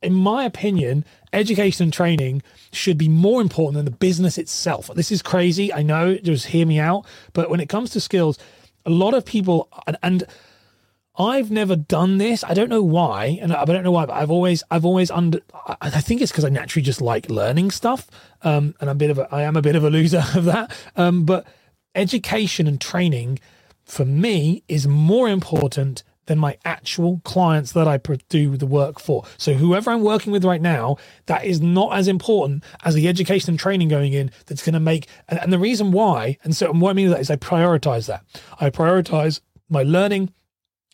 In 0.02 0.14
my 0.14 0.44
opinion, 0.44 1.04
education 1.32 1.84
and 1.84 1.93
training 1.93 2.43
should 2.72 2.99
be 2.99 3.08
more 3.08 3.40
important 3.40 3.76
than 3.76 3.84
the 3.84 3.90
business 3.90 4.37
itself. 4.37 4.90
This 4.94 5.12
is 5.12 5.22
crazy. 5.22 5.72
I 5.72 5.82
know, 5.82 6.16
just 6.16 6.46
hear 6.46 6.66
me 6.66 6.78
out. 6.78 7.06
But 7.32 7.50
when 7.50 7.60
it 7.60 7.69
comes 7.69 7.90
to 7.90 8.00
skills, 8.00 8.38
a 8.84 8.90
lot 8.90 9.14
of 9.14 9.25
people, 9.25 9.69
and, 9.87 9.96
and 10.02 10.25
I've 11.16 11.50
never 11.50 11.76
done 11.76 12.19
this. 12.19 12.43
I 12.43 12.55
don't 12.55 12.69
know 12.69 12.82
why, 12.82 13.38
and 13.40 13.52
I 13.52 13.64
don't 13.64 13.84
know 13.84 13.93
why, 13.93 14.06
but 14.06 14.14
I've 14.14 14.31
always, 14.31 14.64
I've 14.70 14.84
always 14.84 15.10
under. 15.10 15.40
I 15.81 16.00
think 16.00 16.20
it's 16.20 16.32
because 16.32 16.44
I 16.44 16.48
naturally 16.48 16.82
just 16.82 17.00
like 17.00 17.28
learning 17.31 17.70
stuff, 17.70 18.08
um, 18.43 18.75
and 18.81 18.88
I'm 18.88 18.96
a 18.96 18.98
bit 18.98 19.10
of 19.10 19.19
a, 19.19 19.28
I 19.32 19.43
am 19.43 19.56
a 19.56 19.62
bit 19.62 19.76
of 19.76 19.84
a 19.84 19.90
loser 19.90 20.25
of 20.34 20.44
that. 20.46 20.75
Um, 20.96 21.25
but 21.25 21.46
education 21.94 22.66
and 22.66 22.81
training, 22.81 23.38
for 23.84 24.05
me, 24.05 24.64
is 24.69 24.88
more 24.88 25.28
important 25.28 26.02
than 26.26 26.38
my 26.38 26.56
actual 26.64 27.20
clients 27.24 27.72
that 27.72 27.88
I 27.88 27.98
do 28.28 28.56
the 28.56 28.66
work 28.66 29.00
for. 29.00 29.24
So 29.36 29.54
whoever 29.54 29.90
I'm 29.90 30.02
working 30.02 30.32
with 30.32 30.44
right 30.44 30.60
now, 30.60 30.96
that 31.26 31.44
is 31.44 31.60
not 31.60 31.96
as 31.96 32.08
important 32.08 32.64
as 32.84 32.94
the 32.94 33.08
education 33.08 33.50
and 33.50 33.58
training 33.58 33.88
going 33.88 34.12
in 34.12 34.30
that's 34.46 34.62
going 34.62 34.74
to 34.74 34.80
make, 34.80 35.08
and, 35.28 35.40
and, 35.40 35.52
the 35.52 35.58
reason 35.58 35.90
why, 35.90 36.38
and 36.44 36.54
so 36.54 36.72
what 36.72 36.90
I 36.90 36.92
mean 36.92 37.08
by 37.08 37.14
that 37.14 37.20
is 37.20 37.30
I 37.30 37.36
prioritize 37.36 38.06
that. 38.06 38.24
I 38.60 38.70
prioritize 38.70 39.41
my 39.69 39.82
learning 39.82 40.32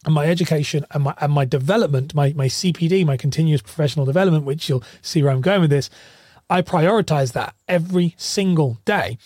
and 0.05 0.15
my 0.15 0.27
education 0.27 0.87
and 0.93 1.05
my, 1.05 1.15
and 1.21 1.33
my 1.33 1.45
development, 1.45 2.15
my, 2.15 2.33
my 2.35 2.47
CPD, 2.47 3.05
my 3.05 3.17
continuous 3.17 3.63
professional 3.63 4.07
development, 4.07 4.45
which 4.45 4.69
you'll 4.69 4.85
see 5.03 5.23
where 5.23 5.33
I'm 5.33 5.41
going 5.41 5.61
with 5.61 5.71
this. 5.71 5.91
I 6.49 6.63
prioritize 6.63 7.33
that 7.33 7.55
every 7.67 8.15
single 8.17 8.79
day 8.87 9.19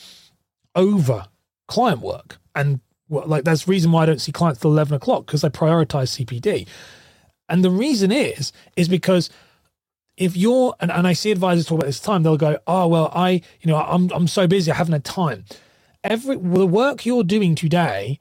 over 0.75 1.26
client 1.68 2.00
work 2.00 2.38
and 2.54 2.80
well, 3.12 3.26
like 3.26 3.45
that's 3.45 3.69
reason 3.69 3.92
why 3.92 4.02
I 4.02 4.07
don't 4.07 4.21
see 4.21 4.33
clients 4.33 4.61
till 4.61 4.71
11 4.73 4.95
o'clock 4.97 5.26
because 5.26 5.45
I 5.45 5.50
prioritize 5.50 6.25
CPD. 6.25 6.66
And 7.49 7.62
the 7.62 7.71
reason 7.71 8.11
is, 8.11 8.52
is 8.75 8.88
because 8.88 9.28
if 10.16 10.35
you're, 10.35 10.75
and, 10.81 10.90
and 10.90 11.07
I 11.07 11.12
see 11.12 11.31
advisors 11.31 11.66
talk 11.66 11.78
about 11.78 11.87
this 11.87 12.00
time, 12.00 12.23
they'll 12.23 12.38
go, 12.38 12.59
oh, 12.66 12.88
well, 12.88 13.12
I, 13.14 13.42
you 13.61 13.71
know, 13.71 13.76
I'm, 13.76 14.11
I'm 14.12 14.26
so 14.26 14.47
busy, 14.47 14.71
I 14.71 14.75
haven't 14.75 14.95
had 14.95 15.04
time. 15.04 15.45
Every, 16.02 16.37
the 16.37 16.66
work 16.66 17.04
you're 17.04 17.23
doing 17.23 17.54
today 17.54 18.19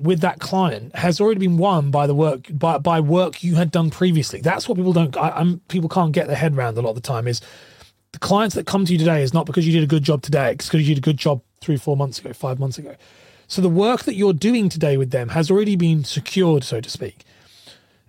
with 0.00 0.20
that 0.20 0.40
client 0.40 0.96
has 0.96 1.20
already 1.20 1.40
been 1.40 1.58
won 1.58 1.90
by 1.90 2.06
the 2.06 2.14
work 2.14 2.46
by, 2.50 2.78
by 2.78 2.98
work 2.98 3.44
you 3.44 3.56
had 3.56 3.70
done 3.70 3.90
previously. 3.90 4.40
That's 4.40 4.68
what 4.68 4.76
people 4.76 4.94
don't. 4.94 5.14
I, 5.16 5.38
am 5.38 5.60
people 5.68 5.90
can't 5.90 6.12
get 6.12 6.28
their 6.28 6.36
head 6.36 6.56
around 6.56 6.78
a 6.78 6.80
lot 6.80 6.90
of 6.90 6.94
the 6.94 7.02
time. 7.02 7.28
Is 7.28 7.42
the 8.12 8.18
clients 8.18 8.54
that 8.54 8.66
come 8.66 8.86
to 8.86 8.92
you 8.92 8.98
today 8.98 9.22
is 9.22 9.34
not 9.34 9.44
because 9.44 9.66
you 9.66 9.72
did 9.72 9.82
a 9.82 9.86
good 9.86 10.02
job 10.02 10.22
today. 10.22 10.52
It's 10.52 10.66
because 10.66 10.88
you 10.88 10.94
did 10.94 11.02
a 11.02 11.04
good 11.04 11.18
job 11.18 11.42
three, 11.60 11.76
four 11.76 11.96
months 11.96 12.18
ago, 12.18 12.32
five 12.32 12.58
months 12.58 12.78
ago. 12.78 12.96
So 13.52 13.60
the 13.60 13.68
work 13.68 14.04
that 14.04 14.14
you're 14.14 14.32
doing 14.32 14.70
today 14.70 14.96
with 14.96 15.10
them 15.10 15.28
has 15.28 15.50
already 15.50 15.76
been 15.76 16.04
secured, 16.04 16.64
so 16.64 16.80
to 16.80 16.88
speak. 16.88 17.22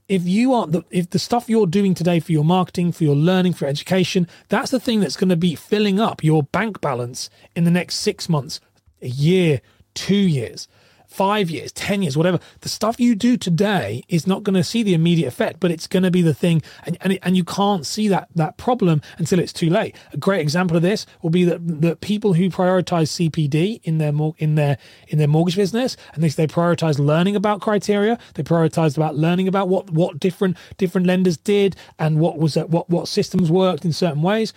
If 0.07 0.23
you 0.23 0.53
are 0.53 0.67
the 0.67 0.85
if 0.89 1.09
the 1.09 1.19
stuff 1.19 1.49
you're 1.49 1.67
doing 1.67 1.93
today 1.93 2.21
for 2.21 2.31
your 2.31 2.45
marketing, 2.45 2.93
for 2.93 3.03
your 3.03 3.17
learning, 3.17 3.51
for 3.51 3.65
education, 3.65 4.25
that's 4.47 4.71
the 4.71 4.79
thing 4.79 5.01
that's 5.01 5.17
going 5.17 5.31
to 5.31 5.35
be 5.35 5.53
filling 5.55 5.99
up 5.99 6.23
your 6.23 6.43
bank 6.43 6.79
balance 6.79 7.29
in 7.57 7.65
the 7.65 7.71
next 7.71 7.95
six 7.95 8.29
months, 8.29 8.61
a 9.01 9.09
year, 9.09 9.59
two 9.95 10.15
years. 10.15 10.69
Five 11.13 11.51
years, 11.51 11.71
10 11.71 12.01
years, 12.01 12.17
whatever, 12.17 12.39
the 12.61 12.69
stuff 12.69 12.99
you 12.99 13.13
do 13.13 13.37
today 13.37 14.03
is 14.09 14.25
not 14.25 14.41
going 14.41 14.55
to 14.55 14.63
see 14.63 14.81
the 14.81 14.95
immediate 14.95 15.27
effect, 15.27 15.59
but 15.59 15.69
it's 15.69 15.85
going 15.85 16.01
to 16.01 16.09
be 16.09 16.23
the 16.23 16.33
thing. 16.33 16.61
And, 16.85 16.97
and, 17.01 17.19
and 17.21 17.37
you 17.37 17.43
can't 17.43 17.85
see 17.85 18.07
that, 18.07 18.29
that 18.35 18.57
problem 18.57 19.01
until 19.19 19.39
it's 19.39 19.53
too 19.53 19.69
late. 19.69 19.95
A 20.11 20.17
great 20.17 20.41
example 20.41 20.75
of 20.75 20.81
this 20.81 21.05
will 21.21 21.29
be 21.29 21.43
that 21.45 21.59
the 21.65 21.95
people 21.97 22.33
who 22.33 22.49
prioritize 22.49 23.29
CPD 23.29 23.81
in 23.83 23.99
their, 23.99 24.11
in 24.39 24.55
their, 24.55 24.77
in 25.07 25.19
their 25.19 25.27
mortgage 25.27 25.55
business, 25.55 25.95
and 26.15 26.23
they, 26.23 26.29
they 26.29 26.47
prioritize 26.47 26.97
learning 26.97 27.35
about 27.35 27.61
criteria, 27.61 28.17
they 28.33 28.41
prioritized 28.41 28.97
about 28.97 29.15
learning 29.15 29.47
about 29.47 29.69
what, 29.69 29.91
what 29.91 30.19
different, 30.19 30.57
different 30.77 31.05
lenders 31.05 31.37
did 31.37 31.75
and 31.99 32.19
what 32.19 32.39
was, 32.39 32.55
what, 32.55 32.89
what 32.89 33.07
systems 33.07 33.51
worked 33.51 33.85
in 33.85 33.93
certain 33.93 34.23
ways. 34.23 34.51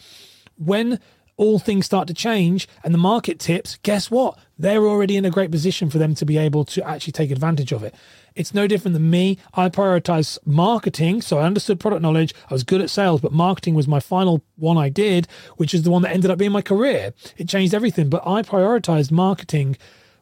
When 0.56 1.00
all 1.36 1.58
things 1.58 1.86
start 1.86 2.08
to 2.08 2.14
change 2.14 2.66
and 2.82 2.94
the 2.94 2.98
market 2.98 3.38
tips, 3.38 3.78
guess 3.82 4.10
what? 4.10 4.38
They're 4.58 4.86
already 4.86 5.16
in 5.16 5.24
a 5.24 5.30
great 5.30 5.50
position 5.50 5.90
for 5.90 5.98
them 5.98 6.14
to 6.14 6.24
be 6.24 6.38
able 6.38 6.64
to 6.66 6.86
actually 6.86 7.12
take 7.12 7.30
advantage 7.30 7.72
of 7.72 7.82
it. 7.82 7.94
It's 8.34 8.54
no 8.54 8.66
different 8.66 8.94
than 8.94 9.10
me. 9.10 9.38
I 9.54 9.68
prioritize 9.68 10.38
marketing. 10.46 11.22
So 11.22 11.38
I 11.38 11.44
understood 11.44 11.80
product 11.80 12.02
knowledge. 12.02 12.34
I 12.50 12.54
was 12.54 12.64
good 12.64 12.80
at 12.80 12.90
sales, 12.90 13.20
but 13.20 13.32
marketing 13.32 13.74
was 13.74 13.88
my 13.88 14.00
final 14.00 14.42
one 14.56 14.76
I 14.78 14.88
did, 14.88 15.26
which 15.56 15.74
is 15.74 15.82
the 15.82 15.90
one 15.90 16.02
that 16.02 16.12
ended 16.12 16.30
up 16.30 16.38
being 16.38 16.52
my 16.52 16.62
career. 16.62 17.12
It 17.36 17.48
changed 17.48 17.74
everything. 17.74 18.08
But 18.08 18.26
I 18.26 18.42
prioritized 18.42 19.10
marketing 19.10 19.76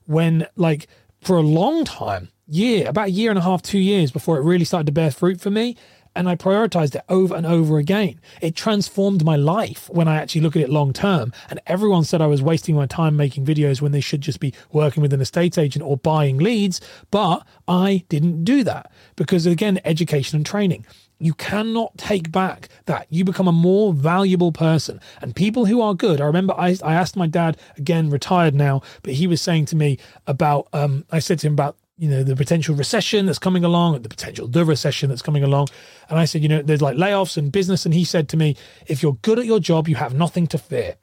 when, 0.07 0.47
like, 0.57 0.89
for 1.21 1.37
a 1.37 1.43
long 1.43 1.85
time, 1.85 2.29
year, 2.47 2.89
about 2.89 3.09
a 3.09 3.11
year 3.11 3.31
and 3.31 3.39
a 3.39 3.43
half, 3.43 3.63
two 3.63 3.79
years 3.79 4.11
before 4.11 4.39
it 4.39 4.43
really 4.43 4.65
started 4.65 4.87
to 4.87 4.93
bear 4.93 5.11
fruit 5.11 5.41
for 5.41 5.51
me 5.51 5.77
and 6.17 6.29
I 6.29 6.37
prioritized 6.37 6.95
it 6.95 7.03
over 7.09 7.35
and 7.35 7.47
over 7.47 7.79
again. 7.79 8.21
It 8.41 8.55
transformed 8.55 9.25
my 9.25 9.37
life 9.37 9.89
when 9.91 10.09
I 10.09 10.17
actually 10.17 10.43
look 10.43 10.57
at 10.57 10.63
it 10.63 10.71
long 10.71 10.93
term. 10.93 11.33
And 11.51 11.61
everyone 11.67 12.05
said 12.05 12.21
I 12.21 12.27
was 12.27 12.43
wasting 12.43 12.77
my 12.77 12.87
time 12.87 13.17
making 13.17 13.45
videos 13.45 13.81
when 13.81 13.93
they 13.93 14.01
should 14.01 14.21
just 14.21 14.41
be 14.41 14.55
working 14.73 15.03
with 15.03 15.13
an 15.13 15.21
estate 15.21 15.59
agent 15.59 15.85
or 15.85 15.97
buying 15.97 16.39
leads. 16.39 16.81
But 17.11 17.47
I 17.67 18.05
didn't 18.09 18.45
do 18.45 18.65
that 18.65 18.91
because, 19.17 19.47
again, 19.47 19.81
education 19.85 20.37
and 20.37 20.47
training. 20.47 20.87
You 21.19 21.35
cannot 21.35 21.97
take 21.97 22.33
back 22.33 22.69
that. 22.87 23.07
You 23.09 23.25
become 23.25 23.49
a 23.49 23.53
more 23.53 23.93
valuable 23.93 24.53
person. 24.53 25.01
And 25.21 25.35
people 25.35 25.65
who 25.67 25.81
are 25.81 25.95
good, 25.95 26.21
I 26.21 26.27
remember 26.27 26.55
I, 26.55 26.77
I 26.83 26.95
asked 26.95 27.17
my 27.17 27.27
dad, 27.27 27.57
again, 27.77 28.11
retired 28.11 28.55
now, 28.55 28.83
but 29.03 29.15
he 29.15 29.27
was 29.27 29.41
saying 29.41 29.67
to 29.67 29.77
me 29.77 29.99
about, 30.27 30.69
um, 30.73 31.05
I 31.11 31.21
said 31.21 31.39
to 31.41 31.47
him 31.47 31.53
about 31.55 31.77
you 31.97 32.09
know 32.09 32.23
the 32.23 32.35
potential 32.35 32.75
recession 32.75 33.27
that's 33.27 33.39
coming 33.39 33.65
along 33.65 34.03
the 34.03 34.09
potential 34.09 34.49
the 34.49 34.65
recession 34.65 35.09
that's 35.09 35.23
coming 35.23 35.45
along. 35.45 35.69
And 36.09 36.19
i 36.19 36.25
said 36.25 36.43
you 36.43 36.49
know 36.49 36.63
there's 36.63 36.83
like 36.83 36.97
layoffs 36.97 37.37
and 37.37 37.53
business. 37.53 37.85
And 37.85 37.95
he 37.95 38.05
said 38.05 38.29
to 38.31 38.37
me 38.37 38.57
if 38.87 39.03
you're 39.03 39.19
good 39.23 39.39
at 39.39 39.47
your 39.47 39.61
job 39.61 39.89
you 39.89 39.97
have 39.97 40.15
nothing 40.15 40.47
to 40.49 40.59
fear. 40.59 40.97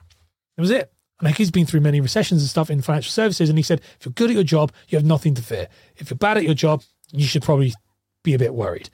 That 0.58 0.62
was 0.62 0.72
it. 0.72 0.92
Like 1.22 1.38
he's 1.38 1.52
been 1.52 1.66
through 1.66 1.82
many 1.82 2.02
recessions 2.02 2.42
and 2.42 2.50
stuff 2.50 2.70
in 2.70 2.82
financial 2.82 3.12
services. 3.12 3.50
And 3.50 3.58
he 3.58 3.64
said 3.64 3.82
if 4.00 4.06
you're 4.06 4.14
good 4.14 4.30
at 4.30 4.36
your 4.36 4.44
job 4.44 4.72
you 4.90 4.98
have 4.98 5.06
nothing 5.06 5.34
to 5.36 5.42
fear. 5.42 5.68
If 5.98 6.10
you're 6.10 6.18
bad 6.18 6.38
at 6.38 6.44
your 6.44 6.56
job 6.56 6.84
you 7.12 7.26
should 7.26 7.44
probably 7.44 7.74
be 8.24 8.34
a 8.34 8.40
bit 8.40 8.54
worried 8.54 8.90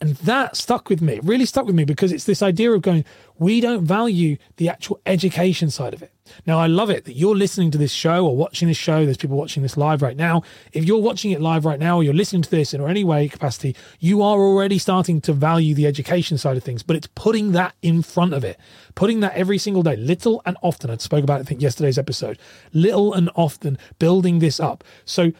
and 0.00 0.16
that 0.16 0.56
stuck 0.56 0.88
with 0.88 1.02
me, 1.02 1.20
really 1.22 1.44
stuck 1.44 1.66
with 1.66 1.74
me 1.74 1.84
because 1.84 2.10
it's 2.10 2.24
this 2.24 2.42
idea 2.42 2.72
of 2.72 2.80
going, 2.80 3.04
we 3.38 3.60
don't 3.60 3.84
value 3.84 4.38
the 4.56 4.68
actual 4.68 4.98
education 5.04 5.68
side 5.68 5.92
of 5.92 6.02
it. 6.02 6.10
Now, 6.46 6.58
I 6.58 6.68
love 6.68 6.88
it 6.88 7.04
that 7.04 7.14
you're 7.14 7.36
listening 7.36 7.70
to 7.72 7.78
this 7.78 7.92
show 7.92 8.26
or 8.26 8.34
watching 8.34 8.68
this 8.68 8.78
show. 8.78 9.04
There's 9.04 9.18
people 9.18 9.36
watching 9.36 9.62
this 9.62 9.76
live 9.76 10.00
right 10.00 10.16
now. 10.16 10.42
If 10.72 10.84
you're 10.84 11.02
watching 11.02 11.32
it 11.32 11.40
live 11.42 11.66
right 11.66 11.78
now 11.78 11.98
or 11.98 12.02
you're 12.02 12.14
listening 12.14 12.40
to 12.42 12.50
this 12.50 12.72
in 12.72 12.80
any 12.80 13.04
way 13.04 13.28
capacity, 13.28 13.76
you 13.98 14.22
are 14.22 14.38
already 14.38 14.78
starting 14.78 15.20
to 15.22 15.34
value 15.34 15.74
the 15.74 15.86
education 15.86 16.38
side 16.38 16.56
of 16.56 16.64
things, 16.64 16.82
but 16.82 16.96
it's 16.96 17.08
putting 17.14 17.52
that 17.52 17.74
in 17.82 18.00
front 18.00 18.32
of 18.32 18.42
it, 18.42 18.58
putting 18.94 19.20
that 19.20 19.34
every 19.34 19.58
single 19.58 19.82
day, 19.82 19.96
little 19.96 20.40
and 20.46 20.56
often. 20.62 20.88
I 20.88 20.96
spoke 20.96 21.24
about 21.24 21.40
it, 21.40 21.42
I 21.42 21.46
think, 21.46 21.60
yesterday's 21.60 21.98
episode, 21.98 22.38
little 22.72 23.12
and 23.12 23.30
often 23.34 23.76
building 23.98 24.38
this 24.38 24.60
up. 24.60 24.82
So, 25.04 25.32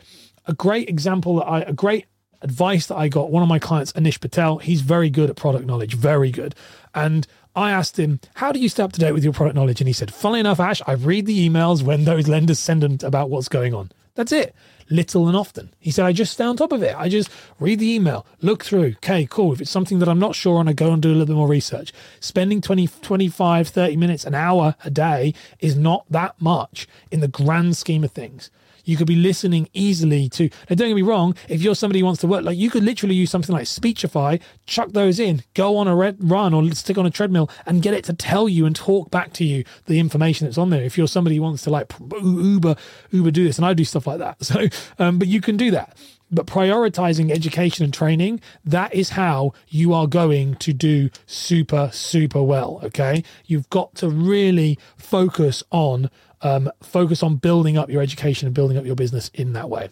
a 0.47 0.55
great 0.55 0.89
example 0.89 1.37
that 1.37 1.45
I, 1.45 1.61
a 1.61 1.73
great 1.73 2.07
advice 2.43 2.87
that 2.87 2.97
I 2.97 3.09
got, 3.09 3.31
one 3.31 3.43
of 3.43 3.49
my 3.49 3.59
clients, 3.59 3.93
Anish 3.93 4.21
Patel, 4.21 4.59
he's 4.59 4.81
very 4.81 5.11
good 5.11 5.31
at 5.31 5.37
product 5.37 5.67
knowledge, 5.67 5.95
very 5.95 6.31
good. 6.31 6.55
And 6.95 7.27
I 7.55 7.71
asked 7.71 7.99
him, 7.99 8.21
How 8.35 8.53
do 8.53 8.61
you 8.61 8.69
stay 8.69 8.83
up 8.83 8.93
to 8.93 9.01
date 9.01 9.13
with 9.13 9.25
your 9.25 9.33
product 9.33 9.57
knowledge? 9.57 9.81
And 9.81 9.89
he 9.89 9.93
said, 9.93 10.13
Funnily 10.13 10.41
enough, 10.41 10.61
Ash, 10.61 10.81
I 10.87 10.93
read 10.93 11.27
the 11.27 11.49
emails 11.49 11.83
when 11.83 12.05
those 12.05 12.29
lenders 12.29 12.59
send 12.59 12.83
them 12.83 12.99
about 13.03 13.31
what's 13.31 13.49
going 13.49 13.75
on. 13.75 13.91
That's 14.15 14.33
it. 14.33 14.55
Little 14.89 15.29
and 15.29 15.37
often. 15.37 15.73
He 15.79 15.91
said, 15.91 16.05
I 16.05 16.13
just 16.13 16.33
stay 16.33 16.45
on 16.45 16.57
top 16.57 16.73
of 16.73 16.83
it. 16.83 16.97
I 16.97 17.09
just 17.09 17.31
read 17.61 17.79
the 17.79 17.93
email, 17.93 18.27
look 18.41 18.65
through. 18.65 18.95
Okay, 18.97 19.27
cool. 19.31 19.53
If 19.53 19.61
it's 19.61 19.71
something 19.71 20.01
that 20.01 20.09
I'm 20.09 20.19
not 20.19 20.35
sure 20.35 20.59
on, 20.59 20.69
I 20.69 20.73
go 20.73 20.93
and 20.93 21.01
do 21.01 21.11
a 21.11 21.13
little 21.13 21.27
bit 21.27 21.37
more 21.37 21.49
research. 21.49 21.93
Spending 22.19 22.61
20, 22.61 22.89
25, 22.89 23.69
30 23.69 23.97
minutes, 23.97 24.25
an 24.25 24.35
hour 24.35 24.75
a 24.85 24.91
day 24.91 25.33
is 25.61 25.77
not 25.77 26.05
that 26.11 26.41
much 26.41 26.89
in 27.11 27.21
the 27.21 27.29
grand 27.29 27.77
scheme 27.77 28.03
of 28.03 28.11
things. 28.11 28.51
You 28.85 28.97
could 28.97 29.07
be 29.07 29.17
listening 29.17 29.69
easily 29.73 30.29
to. 30.31 30.45
Now, 30.69 30.77
don't 30.77 30.89
get 30.89 30.95
me 30.95 31.03
wrong. 31.03 31.35
If 31.49 31.63
you're 31.63 31.75
somebody 31.75 32.01
who 32.01 32.07
wants 32.07 32.21
to 32.23 32.27
work, 32.27 32.45
like 32.45 32.59
you 32.59 32.71
could 32.71 32.83
literally 32.83 33.15
use 33.15 33.31
something 33.31 33.55
like 33.55 33.67
Speechify, 33.67 34.39
chuck 34.67 34.91
those 34.93 35.19
in, 35.19 35.43
go 35.55 35.77
on 35.77 35.89
a 35.89 35.95
red 35.95 36.17
run 36.21 36.55
or 36.55 36.71
stick 36.73 36.99
on 36.99 37.07
a 37.07 37.11
treadmill, 37.11 37.51
and 37.67 37.83
get 37.83 37.95
it 37.95 38.05
to 38.05 38.13
tell 38.13 38.49
you 38.49 38.67
and 38.67 38.77
talk 38.77 39.11
back 39.11 39.33
to 39.35 39.45
you 39.45 39.65
the 39.87 39.99
information 39.99 40.47
that's 40.47 40.59
on 40.59 40.71
there. 40.71 40.83
If 40.83 40.97
you're 40.99 41.09
somebody 41.09 41.37
who 41.37 41.43
wants 41.43 41.63
to 41.65 41.71
like 41.71 41.93
Uber, 42.23 42.77
Uber 43.11 43.31
do 43.31 43.45
this, 43.45 43.57
and 43.57 43.67
I 43.67 43.75
do 43.75 43.85
stuff 43.85 44.07
like 44.07 44.19
that. 44.19 44.37
So, 44.51 44.67
um, 44.99 45.21
but 45.21 45.29
you 45.29 45.41
can 45.41 45.57
do 45.57 45.71
that 45.71 45.97
but 46.31 46.47
prioritizing 46.47 47.31
education 47.31 47.85
and 47.85 47.93
training 47.93 48.41
that 48.65 48.95
is 48.95 49.11
how 49.11 49.53
you 49.69 49.93
are 49.93 50.07
going 50.07 50.55
to 50.57 50.73
do 50.73 51.11
super 51.27 51.91
super 51.93 52.43
well 52.43 52.81
okay 52.83 53.23
you've 53.47 53.69
got 53.71 53.95
to 53.95 54.09
really 54.09 54.79
focus 54.97 55.63
on 55.71 56.11
um, 56.43 56.71
focus 56.83 57.23
on 57.23 57.37
building 57.37 57.77
up 57.77 57.91
your 57.91 58.03
education 58.03 58.47
and 58.47 58.55
building 58.55 58.77
up 58.77 58.85
your 58.85 58.97
business 58.97 59.31
in 59.35 59.53
that 59.55 59.69
way. 59.69 59.89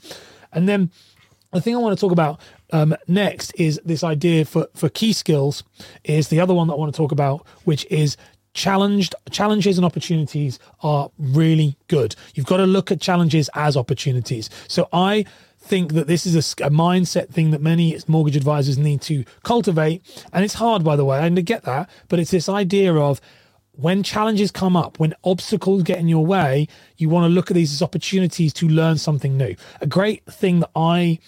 And 0.52 0.68
then 0.68 0.90
the 1.52 1.60
thing 1.60 1.74
I 1.74 1.78
want 1.78 1.96
to 1.96 2.00
talk 2.00 2.12
about 2.12 2.40
um, 2.72 2.94
next 3.06 3.52
is 3.56 3.80
this 3.84 4.04
idea 4.04 4.44
for, 4.44 4.68
for 4.74 4.88
key 4.88 5.12
skills 5.12 5.64
is 6.04 6.28
the 6.28 6.40
other 6.40 6.54
one 6.54 6.68
that 6.68 6.74
I 6.74 6.76
want 6.76 6.92
to 6.92 6.96
talk 6.96 7.12
about, 7.12 7.46
which 7.64 7.86
is 7.86 8.16
challenged 8.54 9.14
challenges 9.30 9.78
and 9.78 9.84
opportunities 9.84 10.58
are 10.82 11.10
really 11.18 11.76
good. 11.86 12.16
You've 12.34 12.46
got 12.46 12.56
to 12.56 12.66
look 12.66 12.90
at 12.90 13.00
challenges 13.00 13.48
as 13.54 13.76
opportunities. 13.76 14.50
So 14.66 14.88
I 14.92 15.26
think 15.60 15.92
that 15.92 16.06
this 16.06 16.26
is 16.26 16.34
a, 16.34 16.64
a, 16.64 16.70
mindset 16.70 17.28
thing 17.28 17.50
that 17.50 17.60
many 17.60 17.98
mortgage 18.06 18.36
advisors 18.36 18.78
need 18.78 19.00
to 19.02 19.24
cultivate. 19.42 20.02
And 20.32 20.44
it's 20.44 20.54
hard, 20.54 20.82
by 20.82 20.96
the 20.96 21.04
way, 21.04 21.18
I 21.18 21.28
get 21.28 21.64
that, 21.64 21.90
but 22.08 22.18
it's 22.18 22.30
this 22.30 22.48
idea 22.48 22.94
of 22.94 23.20
when 23.78 24.02
challenges 24.02 24.50
come 24.50 24.76
up, 24.76 24.98
when 24.98 25.14
obstacles 25.22 25.84
get 25.84 25.98
in 25.98 26.08
your 26.08 26.26
way, 26.26 26.66
you 26.96 27.08
want 27.08 27.24
to 27.24 27.28
look 27.28 27.48
at 27.48 27.54
these 27.54 27.72
as 27.72 27.80
opportunities 27.80 28.52
to 28.54 28.68
learn 28.68 28.98
something 28.98 29.36
new. 29.36 29.54
A 29.80 29.86
great 29.86 30.24
thing 30.26 30.58
that 30.60 30.70
I 30.74 31.20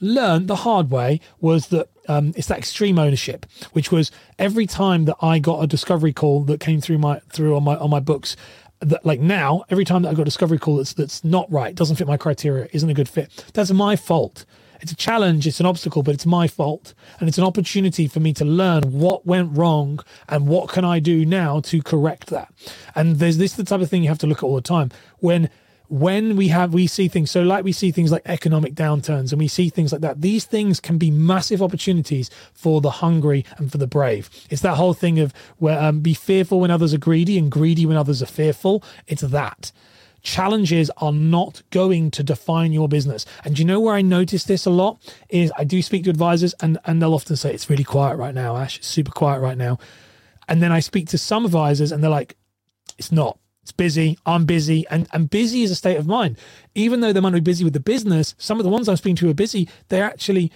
learned 0.00 0.48
the 0.48 0.56
hard 0.56 0.90
way 0.90 1.20
was 1.40 1.68
that 1.68 1.88
um, 2.06 2.34
it's 2.36 2.48
that 2.48 2.58
extreme 2.58 2.98
ownership, 2.98 3.46
which 3.72 3.90
was 3.90 4.10
every 4.38 4.66
time 4.66 5.06
that 5.06 5.16
I 5.22 5.38
got 5.38 5.62
a 5.62 5.66
discovery 5.66 6.12
call 6.12 6.44
that 6.44 6.60
came 6.60 6.82
through 6.82 6.98
my 6.98 7.20
through 7.32 7.56
on 7.56 7.64
my 7.64 7.76
on 7.76 7.88
my 7.88 8.00
books. 8.00 8.36
That 8.80 9.06
like 9.06 9.20
now, 9.20 9.64
every 9.70 9.86
time 9.86 10.02
that 10.02 10.10
I 10.10 10.12
got 10.12 10.22
a 10.22 10.26
discovery 10.26 10.58
call 10.58 10.76
that's 10.76 10.92
that's 10.92 11.24
not 11.24 11.50
right, 11.50 11.74
doesn't 11.74 11.96
fit 11.96 12.06
my 12.06 12.18
criteria, 12.18 12.68
isn't 12.74 12.90
a 12.90 12.94
good 12.94 13.08
fit. 13.08 13.46
That's 13.54 13.70
my 13.70 13.96
fault 13.96 14.44
it's 14.80 14.92
a 14.92 14.96
challenge, 14.96 15.46
it's 15.46 15.60
an 15.60 15.66
obstacle, 15.66 16.02
but 16.02 16.14
it's 16.14 16.26
my 16.26 16.46
fault. 16.48 16.94
And 17.20 17.28
it's 17.28 17.38
an 17.38 17.44
opportunity 17.44 18.06
for 18.06 18.20
me 18.20 18.32
to 18.34 18.44
learn 18.44 18.82
what 18.84 19.26
went 19.26 19.56
wrong 19.56 20.00
and 20.28 20.46
what 20.46 20.68
can 20.68 20.84
I 20.84 20.98
do 20.98 21.24
now 21.24 21.60
to 21.60 21.82
correct 21.82 22.28
that. 22.28 22.52
And 22.94 23.16
there's 23.16 23.38
this 23.38 23.52
is 23.52 23.56
the 23.56 23.64
type 23.64 23.80
of 23.80 23.90
thing 23.90 24.02
you 24.02 24.08
have 24.08 24.18
to 24.18 24.26
look 24.26 24.38
at 24.38 24.44
all 24.44 24.56
the 24.56 24.62
time. 24.62 24.90
When 25.18 25.50
when 25.88 26.34
we 26.34 26.48
have 26.48 26.72
we 26.72 26.86
see 26.86 27.08
things 27.08 27.30
so 27.30 27.42
like 27.42 27.62
we 27.62 27.70
see 27.70 27.90
things 27.90 28.10
like 28.10 28.22
economic 28.24 28.74
downturns 28.74 29.32
and 29.32 29.38
we 29.38 29.46
see 29.46 29.68
things 29.68 29.92
like 29.92 30.00
that 30.00 30.22
these 30.22 30.46
things 30.46 30.80
can 30.80 30.96
be 30.96 31.10
massive 31.10 31.62
opportunities 31.62 32.30
for 32.54 32.80
the 32.80 32.90
hungry 32.90 33.44
and 33.58 33.70
for 33.70 33.76
the 33.76 33.86
brave 33.86 34.30
it's 34.48 34.62
that 34.62 34.76
whole 34.76 34.94
thing 34.94 35.18
of 35.20 35.34
where 35.58 35.78
um, 35.78 36.00
be 36.00 36.14
fearful 36.14 36.58
when 36.58 36.70
others 36.70 36.94
are 36.94 36.98
greedy 36.98 37.36
and 37.36 37.50
greedy 37.50 37.84
when 37.84 37.98
others 37.98 38.22
are 38.22 38.26
fearful 38.26 38.82
it's 39.06 39.22
that 39.22 39.72
challenges 40.24 40.90
are 40.96 41.12
not 41.12 41.62
going 41.70 42.10
to 42.10 42.24
define 42.24 42.72
your 42.72 42.88
business. 42.88 43.24
And 43.44 43.58
you 43.58 43.64
know 43.64 43.78
where 43.78 43.94
I 43.94 44.02
notice 44.02 44.44
this 44.44 44.66
a 44.66 44.70
lot 44.70 44.98
is 45.28 45.52
I 45.56 45.64
do 45.64 45.80
speak 45.82 46.04
to 46.04 46.10
advisors 46.10 46.54
and, 46.60 46.78
and 46.86 47.00
they'll 47.00 47.14
often 47.14 47.36
say, 47.36 47.54
it's 47.54 47.70
really 47.70 47.84
quiet 47.84 48.16
right 48.16 48.34
now, 48.34 48.56
Ash, 48.56 48.78
it's 48.78 48.88
super 48.88 49.12
quiet 49.12 49.40
right 49.40 49.56
now. 49.56 49.78
And 50.48 50.62
then 50.62 50.72
I 50.72 50.80
speak 50.80 51.08
to 51.10 51.18
some 51.18 51.44
advisors 51.44 51.92
and 51.92 52.02
they're 52.02 52.10
like, 52.10 52.36
it's 52.98 53.12
not. 53.12 53.38
It's 53.62 53.72
busy. 53.72 54.18
I'm 54.26 54.44
busy. 54.44 54.86
And, 54.90 55.08
and 55.12 55.30
busy 55.30 55.62
is 55.62 55.70
a 55.70 55.74
state 55.74 55.96
of 55.96 56.06
mind. 56.06 56.38
Even 56.74 57.00
though 57.00 57.12
they 57.12 57.20
might 57.20 57.32
be 57.32 57.40
busy 57.40 57.64
with 57.64 57.72
the 57.72 57.80
business, 57.80 58.34
some 58.36 58.58
of 58.58 58.64
the 58.64 58.70
ones 58.70 58.88
I'm 58.88 58.96
speaking 58.96 59.16
to 59.16 59.30
are 59.30 59.34
busy. 59.34 59.68
They're 59.88 60.04
actually 60.04 60.52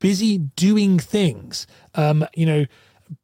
busy 0.00 0.38
doing 0.38 0.98
things. 0.98 1.66
Um, 1.94 2.26
you 2.34 2.46
know, 2.46 2.66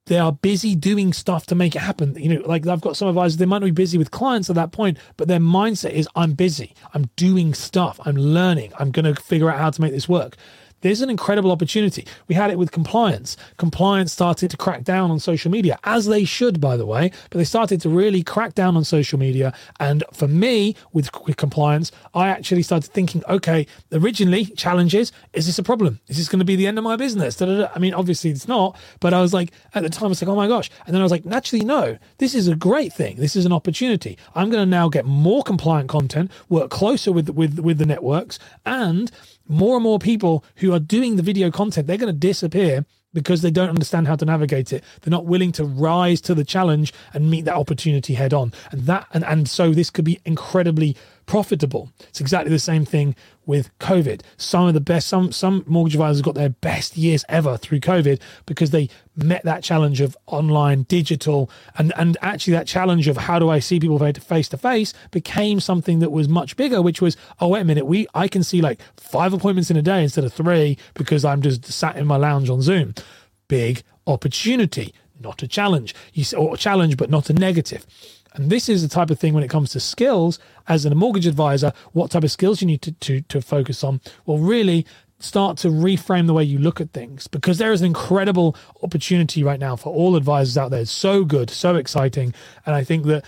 they 0.06 0.18
are 0.18 0.32
busy 0.32 0.74
doing 0.74 1.12
stuff 1.12 1.46
to 1.46 1.54
make 1.54 1.74
it 1.74 1.80
happen. 1.80 2.14
You 2.16 2.38
know, 2.38 2.46
like 2.46 2.66
I've 2.66 2.80
got 2.80 2.96
some 2.96 3.08
advisors, 3.08 3.38
they 3.38 3.46
might 3.46 3.58
not 3.58 3.66
be 3.66 3.70
busy 3.72 3.98
with 3.98 4.10
clients 4.10 4.50
at 4.50 4.56
that 4.56 4.72
point, 4.72 4.98
but 5.16 5.28
their 5.28 5.40
mindset 5.40 5.92
is 5.92 6.08
I'm 6.14 6.32
busy, 6.32 6.74
I'm 6.92 7.10
doing 7.16 7.54
stuff, 7.54 7.98
I'm 8.04 8.16
learning, 8.16 8.72
I'm 8.78 8.90
going 8.90 9.12
to 9.12 9.20
figure 9.20 9.50
out 9.50 9.58
how 9.58 9.70
to 9.70 9.80
make 9.80 9.92
this 9.92 10.08
work. 10.08 10.36
There's 10.84 11.00
an 11.00 11.08
incredible 11.08 11.50
opportunity. 11.50 12.06
We 12.28 12.34
had 12.34 12.50
it 12.50 12.58
with 12.58 12.70
compliance. 12.70 13.38
Compliance 13.56 14.12
started 14.12 14.50
to 14.50 14.58
crack 14.58 14.84
down 14.84 15.10
on 15.10 15.18
social 15.18 15.50
media, 15.50 15.78
as 15.84 16.04
they 16.04 16.26
should, 16.26 16.60
by 16.60 16.76
the 16.76 16.84
way, 16.84 17.10
but 17.30 17.38
they 17.38 17.44
started 17.44 17.80
to 17.80 17.88
really 17.88 18.22
crack 18.22 18.54
down 18.54 18.76
on 18.76 18.84
social 18.84 19.18
media. 19.18 19.54
And 19.80 20.04
for 20.12 20.28
me, 20.28 20.76
with, 20.92 21.08
with 21.24 21.38
compliance, 21.38 21.90
I 22.12 22.28
actually 22.28 22.62
started 22.62 22.92
thinking, 22.92 23.22
okay, 23.30 23.66
originally, 23.92 24.44
challenges, 24.44 25.10
is 25.32 25.46
this 25.46 25.58
a 25.58 25.62
problem? 25.62 26.00
Is 26.08 26.18
this 26.18 26.28
going 26.28 26.40
to 26.40 26.44
be 26.44 26.54
the 26.54 26.66
end 26.66 26.76
of 26.76 26.84
my 26.84 26.96
business? 26.96 27.36
Da-da-da. 27.36 27.70
I 27.74 27.78
mean, 27.78 27.94
obviously 27.94 28.30
it's 28.30 28.46
not, 28.46 28.76
but 29.00 29.14
I 29.14 29.22
was 29.22 29.32
like, 29.32 29.52
at 29.74 29.84
the 29.84 29.88
time, 29.88 30.04
I 30.04 30.08
was 30.08 30.20
like, 30.20 30.28
oh 30.28 30.36
my 30.36 30.48
gosh. 30.48 30.70
And 30.84 30.94
then 30.94 31.00
I 31.00 31.04
was 31.04 31.12
like, 31.12 31.24
naturally, 31.24 31.64
no, 31.64 31.96
this 32.18 32.34
is 32.34 32.46
a 32.46 32.54
great 32.54 32.92
thing. 32.92 33.16
This 33.16 33.36
is 33.36 33.46
an 33.46 33.54
opportunity. 33.54 34.18
I'm 34.34 34.50
going 34.50 34.62
to 34.62 34.70
now 34.70 34.90
get 34.90 35.06
more 35.06 35.42
compliant 35.42 35.88
content, 35.88 36.30
work 36.50 36.70
closer 36.70 37.10
with, 37.10 37.30
with, 37.30 37.58
with 37.58 37.78
the 37.78 37.86
networks, 37.86 38.38
and 38.66 39.10
more 39.46 39.76
and 39.76 39.82
more 39.82 39.98
people 39.98 40.44
who 40.56 40.72
are 40.72 40.78
doing 40.78 41.16
the 41.16 41.22
video 41.22 41.50
content, 41.50 41.86
they're 41.86 41.96
going 41.96 42.12
to 42.12 42.18
disappear 42.18 42.84
because 43.14 43.42
they 43.42 43.50
don't 43.50 43.68
understand 43.68 44.08
how 44.08 44.16
to 44.16 44.24
navigate 44.24 44.72
it. 44.72 44.82
They're 45.00 45.10
not 45.10 45.24
willing 45.24 45.52
to 45.52 45.64
rise 45.64 46.20
to 46.22 46.34
the 46.34 46.44
challenge 46.44 46.92
and 47.12 47.30
meet 47.30 47.44
that 47.44 47.54
opportunity 47.54 48.14
head 48.14 48.34
on. 48.34 48.52
And 48.72 48.82
that 48.82 49.06
and, 49.12 49.24
and 49.24 49.48
so 49.48 49.70
this 49.70 49.88
could 49.88 50.04
be 50.04 50.20
incredibly 50.24 50.96
profitable. 51.26 51.90
It's 52.08 52.20
exactly 52.20 52.50
the 52.50 52.58
same 52.58 52.84
thing 52.84 53.14
with 53.46 53.76
COVID. 53.78 54.22
Some 54.36 54.66
of 54.66 54.74
the 54.74 54.80
best, 54.80 55.08
some 55.08 55.32
some 55.32 55.64
mortgage 55.66 55.94
advisors 55.94 56.22
got 56.22 56.34
their 56.34 56.48
best 56.50 56.96
years 56.96 57.24
ever 57.28 57.56
through 57.56 57.80
COVID 57.80 58.20
because 58.46 58.70
they 58.70 58.88
met 59.16 59.44
that 59.44 59.62
challenge 59.62 60.00
of 60.00 60.16
online, 60.26 60.84
digital, 60.84 61.50
and 61.76 61.92
and 61.96 62.16
actually 62.22 62.52
that 62.54 62.66
challenge 62.66 63.08
of 63.08 63.16
how 63.16 63.38
do 63.38 63.48
I 63.48 63.58
see 63.58 63.80
people 63.80 63.98
face 63.98 64.48
to 64.50 64.56
face 64.56 64.94
became 65.10 65.60
something 65.60 65.98
that 66.00 66.10
was 66.10 66.28
much 66.28 66.56
bigger, 66.56 66.82
which 66.82 67.00
was 67.00 67.16
oh 67.40 67.48
wait 67.48 67.60
a 67.60 67.64
minute, 67.64 67.86
we 67.86 68.06
I 68.14 68.28
can 68.28 68.42
see 68.42 68.60
like 68.60 68.80
five 68.96 69.32
appointments 69.32 69.70
in 69.70 69.76
a 69.76 69.82
day 69.82 70.02
instead 70.02 70.24
of 70.24 70.32
three 70.32 70.78
because 70.94 71.24
I'm 71.24 71.42
just 71.42 71.64
sat 71.64 71.96
in 71.96 72.06
my 72.06 72.16
lounge 72.16 72.50
on 72.50 72.62
Zoom. 72.62 72.94
Big 73.48 73.82
opportunity, 74.06 74.94
not 75.20 75.42
a 75.42 75.48
challenge. 75.48 75.94
You 76.12 76.24
or 76.36 76.54
a 76.54 76.58
challenge, 76.58 76.96
but 76.96 77.10
not 77.10 77.30
a 77.30 77.32
negative. 77.32 77.86
And 78.34 78.50
this 78.50 78.68
is 78.68 78.82
the 78.82 78.88
type 78.88 79.10
of 79.10 79.18
thing 79.18 79.32
when 79.32 79.44
it 79.44 79.50
comes 79.50 79.70
to 79.70 79.80
skills 79.80 80.38
as 80.66 80.84
a 80.84 80.94
mortgage 80.94 81.26
advisor, 81.26 81.72
what 81.92 82.10
type 82.10 82.24
of 82.24 82.32
skills 82.32 82.60
you 82.60 82.66
need 82.66 82.82
to, 82.82 82.92
to, 82.92 83.20
to 83.22 83.40
focus 83.40 83.84
on. 83.84 84.00
Well, 84.26 84.38
really 84.38 84.86
start 85.20 85.56
to 85.56 85.68
reframe 85.68 86.26
the 86.26 86.34
way 86.34 86.44
you 86.44 86.58
look 86.58 86.80
at 86.80 86.92
things 86.92 87.26
because 87.28 87.58
there 87.58 87.72
is 87.72 87.80
an 87.80 87.86
incredible 87.86 88.56
opportunity 88.82 89.42
right 89.42 89.60
now 89.60 89.76
for 89.76 89.92
all 89.92 90.16
advisors 90.16 90.58
out 90.58 90.70
there. 90.70 90.80
It's 90.80 90.90
so 90.90 91.24
good, 91.24 91.48
so 91.48 91.76
exciting. 91.76 92.34
And 92.66 92.74
I 92.74 92.84
think 92.84 93.06
that 93.06 93.24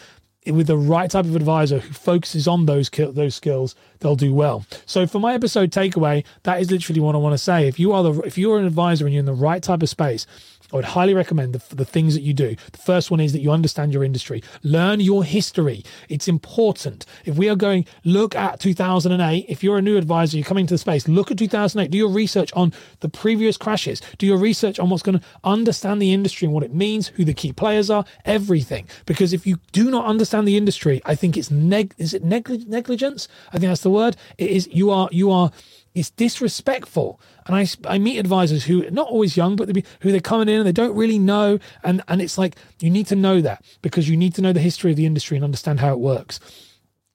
with 0.47 0.67
the 0.67 0.77
right 0.77 1.11
type 1.11 1.25
of 1.25 1.37
advisor 1.37 1.79
who 1.79 1.93
focuses 1.93 2.47
on 2.47 2.67
those 2.67 2.89
those 2.91 3.35
skills, 3.35 3.75
they'll 4.01 4.17
do 4.17 4.35
well. 4.35 4.65
So 4.87 5.07
for 5.07 5.19
my 5.19 5.35
episode 5.35 5.71
takeaway, 5.71 6.25
that 6.45 6.61
is 6.61 6.71
literally 6.71 7.01
what 7.01 7.15
I 7.15 7.19
want 7.19 7.35
to 7.35 7.39
say. 7.39 7.67
If 7.67 7.79
you 7.79 7.93
are 7.93 8.03
the 8.03 8.21
if 8.21 8.39
you're 8.39 8.59
an 8.59 8.67
advisor 8.67 9.07
and 9.07 9.15
you're 9.15 9.21
in 9.21 9.27
the 9.27 9.33
right 9.33 9.63
type 9.63 9.83
of 9.83 9.89
space, 9.89 10.27
I 10.73 10.77
would 10.77 10.85
highly 10.85 11.15
recommend 11.15 11.55
the, 11.55 11.75
the 11.75 11.85
things 11.85 12.15
that 12.15 12.23
you 12.23 12.35
do. 12.35 12.57
The 12.73 12.79
first 12.79 13.11
one 13.11 13.21
is 13.21 13.33
that 13.33 13.41
you 13.41 13.53
understand 13.53 13.93
your 13.93 14.03
industry, 14.03 14.43
learn 14.63 15.01
your 15.01 15.23
history. 15.23 15.85
It's 16.09 16.27
important. 16.27 17.07
If 17.25 17.37
we 17.37 17.49
are 17.49 17.57
going, 17.57 17.87
look 18.05 18.35
at 18.35 18.59
2008. 18.59 19.47
If 19.49 19.63
you're 19.63 19.79
a 19.79 19.83
new 19.83 19.97
advisor, 19.97 20.37
you're 20.37 20.45
coming 20.45 20.67
to 20.67 20.75
the 20.75 20.79
space, 20.79 21.07
look 21.07 21.31
at 21.31 21.39
2008. 21.39 21.91
Do 21.91 21.99
your 21.99 22.09
research 22.09 22.53
on 22.55 22.73
the 23.01 23.09
previous 23.09 23.57
crashes. 23.57 24.03
Do 24.19 24.27
your 24.27 24.39
research 24.39 24.81
on 24.81 24.91
what's 24.91 25.03
going 25.03 25.21
to 25.21 25.25
understand 25.45 26.03
the 26.03 26.13
industry 26.13 26.47
and 26.47 26.55
what 26.55 26.65
it 26.65 26.75
means, 26.75 27.09
who 27.09 27.25
the 27.25 27.35
key 27.35 27.53
players 27.53 27.89
are, 27.89 28.05
everything. 28.25 28.89
Because 29.07 29.33
if 29.33 29.47
you 29.47 29.59
do 29.71 29.91
not 29.91 30.07
understand 30.07 30.36
the 30.45 30.57
industry, 30.57 31.01
I 31.05 31.15
think 31.15 31.37
it's 31.37 31.51
neg. 31.51 31.95
Is 31.99 32.15
it 32.15 32.25
negligence? 32.25 33.29
I 33.49 33.59
think 33.59 33.71
that's 33.71 33.83
the 33.83 33.91
word. 33.91 34.17
It 34.39 34.51
is. 34.51 34.69
You 34.71 34.91
are. 34.91 35.09
You 35.11 35.31
are 35.31 35.51
it's 35.97 36.11
disrespectful. 36.11 37.19
And 37.47 37.57
I, 37.57 37.67
I 37.87 37.99
meet 37.99 38.19
advisors 38.19 38.65
who 38.65 38.89
not 38.91 39.09
always 39.09 39.35
young, 39.35 39.57
but 39.57 39.67
they 39.67 39.73
be, 39.73 39.85
who 40.01 40.11
they're 40.11 40.21
coming 40.21 40.47
in 40.47 40.57
and 40.57 40.67
they 40.67 40.73
don't 40.73 40.95
really 40.95 41.19
know. 41.19 41.59
And, 41.83 42.03
and 42.07 42.21
it's 42.21 42.37
like, 42.37 42.57
you 42.81 42.91
need 42.91 43.07
to 43.07 43.17
know 43.17 43.41
that 43.41 43.65
because 43.81 44.07
you 44.07 44.15
need 44.15 44.35
to 44.35 44.43
know 44.43 44.53
the 44.53 44.61
history 44.61 44.91
of 44.91 44.99
the 44.99 45.07
industry 45.07 45.39
and 45.39 45.45
understand 45.45 45.81
how 45.81 45.95
it 45.95 45.99
works. 45.99 46.39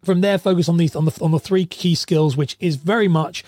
From 0.04 0.22
there, 0.22 0.40
focus 0.40 0.68
on 0.68 0.78
these, 0.78 0.96
on 0.96 1.06
the, 1.06 1.16
on 1.22 1.30
the 1.30 1.40
three 1.40 1.66
key 1.66 1.94
skills, 1.94 2.36
which 2.36 2.58
is 2.60 2.76
very 2.76 3.08
much 3.08 3.46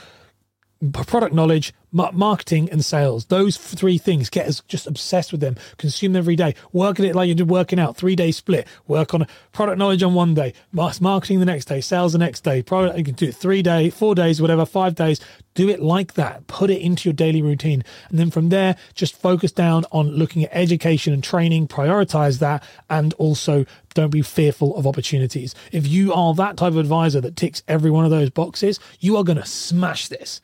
product 0.91 1.33
knowledge, 1.33 1.73
marketing, 1.91 2.69
and 2.71 2.83
sales. 2.83 3.25
Those 3.25 3.57
three 3.57 3.97
things 3.97 4.29
get 4.29 4.47
us 4.47 4.61
just 4.67 4.87
obsessed 4.87 5.31
with 5.31 5.41
them. 5.41 5.55
Consume 5.77 6.13
them 6.13 6.19
every 6.19 6.35
day. 6.35 6.55
Work 6.71 6.99
at 6.99 7.05
it 7.05 7.15
like 7.15 7.35
you're 7.35 7.45
working 7.45 7.79
out. 7.79 7.95
Three 7.95 8.15
day 8.15 8.31
split. 8.31 8.67
Work 8.87 9.13
on 9.13 9.27
product 9.51 9.77
knowledge 9.77 10.03
on 10.03 10.13
one 10.13 10.33
day, 10.33 10.53
marketing 10.71 11.39
the 11.39 11.45
next 11.45 11.65
day, 11.65 11.81
sales 11.81 12.13
the 12.13 12.19
next 12.19 12.43
day. 12.43 12.61
Product 12.61 12.97
you 12.97 13.03
can 13.03 13.15
do 13.15 13.27
it 13.27 13.35
three 13.35 13.61
day, 13.61 13.89
four 13.89 14.15
days, 14.15 14.41
whatever, 14.41 14.65
five 14.65 14.95
days. 14.95 15.19
Do 15.53 15.69
it 15.69 15.81
like 15.81 16.15
that. 16.15 16.47
Put 16.47 16.71
it 16.71 16.81
into 16.81 17.09
your 17.09 17.13
daily 17.13 17.43
routine, 17.43 17.83
and 18.09 18.17
then 18.17 18.31
from 18.31 18.49
there, 18.49 18.75
just 18.95 19.15
focus 19.15 19.51
down 19.51 19.85
on 19.91 20.07
looking 20.07 20.43
at 20.43 20.49
education 20.51 21.13
and 21.13 21.23
training. 21.23 21.67
Prioritize 21.67 22.39
that, 22.39 22.63
and 22.89 23.13
also 23.15 23.65
don't 23.93 24.09
be 24.09 24.23
fearful 24.23 24.75
of 24.75 24.87
opportunities. 24.87 25.53
If 25.71 25.87
you 25.87 26.11
are 26.11 26.33
that 26.33 26.57
type 26.57 26.69
of 26.73 26.77
advisor 26.77 27.21
that 27.21 27.35
ticks 27.35 27.61
every 27.67 27.91
one 27.91 28.03
of 28.05 28.11
those 28.11 28.31
boxes, 28.31 28.79
you 28.99 29.15
are 29.17 29.23
going 29.23 29.37
to 29.37 29.45
smash 29.45 30.07
this. 30.07 30.41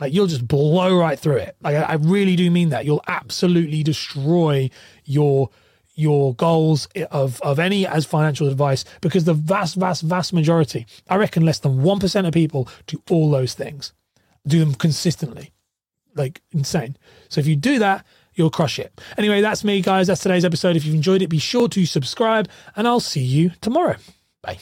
Like 0.00 0.12
you'll 0.12 0.26
just 0.26 0.46
blow 0.46 0.98
right 0.98 1.18
through 1.18 1.36
it. 1.36 1.56
Like 1.62 1.76
I, 1.76 1.82
I 1.82 1.94
really 1.94 2.36
do 2.36 2.50
mean 2.50 2.70
that. 2.70 2.84
You'll 2.84 3.04
absolutely 3.06 3.82
destroy 3.82 4.70
your 5.04 5.50
your 5.96 6.34
goals 6.34 6.86
of, 7.10 7.40
of 7.40 7.58
any 7.58 7.86
as 7.86 8.04
financial 8.04 8.48
advice 8.48 8.84
because 9.00 9.24
the 9.24 9.34
vast, 9.34 9.76
vast, 9.76 10.02
vast 10.02 10.32
majority, 10.32 10.86
I 11.08 11.16
reckon 11.16 11.44
less 11.44 11.58
than 11.58 11.78
1% 11.78 12.26
of 12.26 12.34
people 12.34 12.68
do 12.86 13.02
all 13.10 13.30
those 13.30 13.54
things, 13.54 13.94
do 14.46 14.60
them 14.60 14.74
consistently. 14.74 15.52
Like 16.14 16.42
insane. 16.52 16.96
So 17.30 17.40
if 17.40 17.46
you 17.46 17.56
do 17.56 17.78
that, 17.78 18.06
you'll 18.34 18.50
crush 18.50 18.78
it. 18.78 19.00
Anyway, 19.18 19.40
that's 19.40 19.64
me, 19.64 19.80
guys. 19.80 20.06
That's 20.06 20.22
today's 20.22 20.44
episode. 20.44 20.76
If 20.76 20.84
you've 20.84 20.94
enjoyed 20.94 21.22
it, 21.22 21.28
be 21.28 21.38
sure 21.38 21.68
to 21.68 21.86
subscribe 21.86 22.48
and 22.76 22.86
I'll 22.86 23.00
see 23.00 23.22
you 23.22 23.52
tomorrow. 23.60 23.96
Bye. 24.42 24.58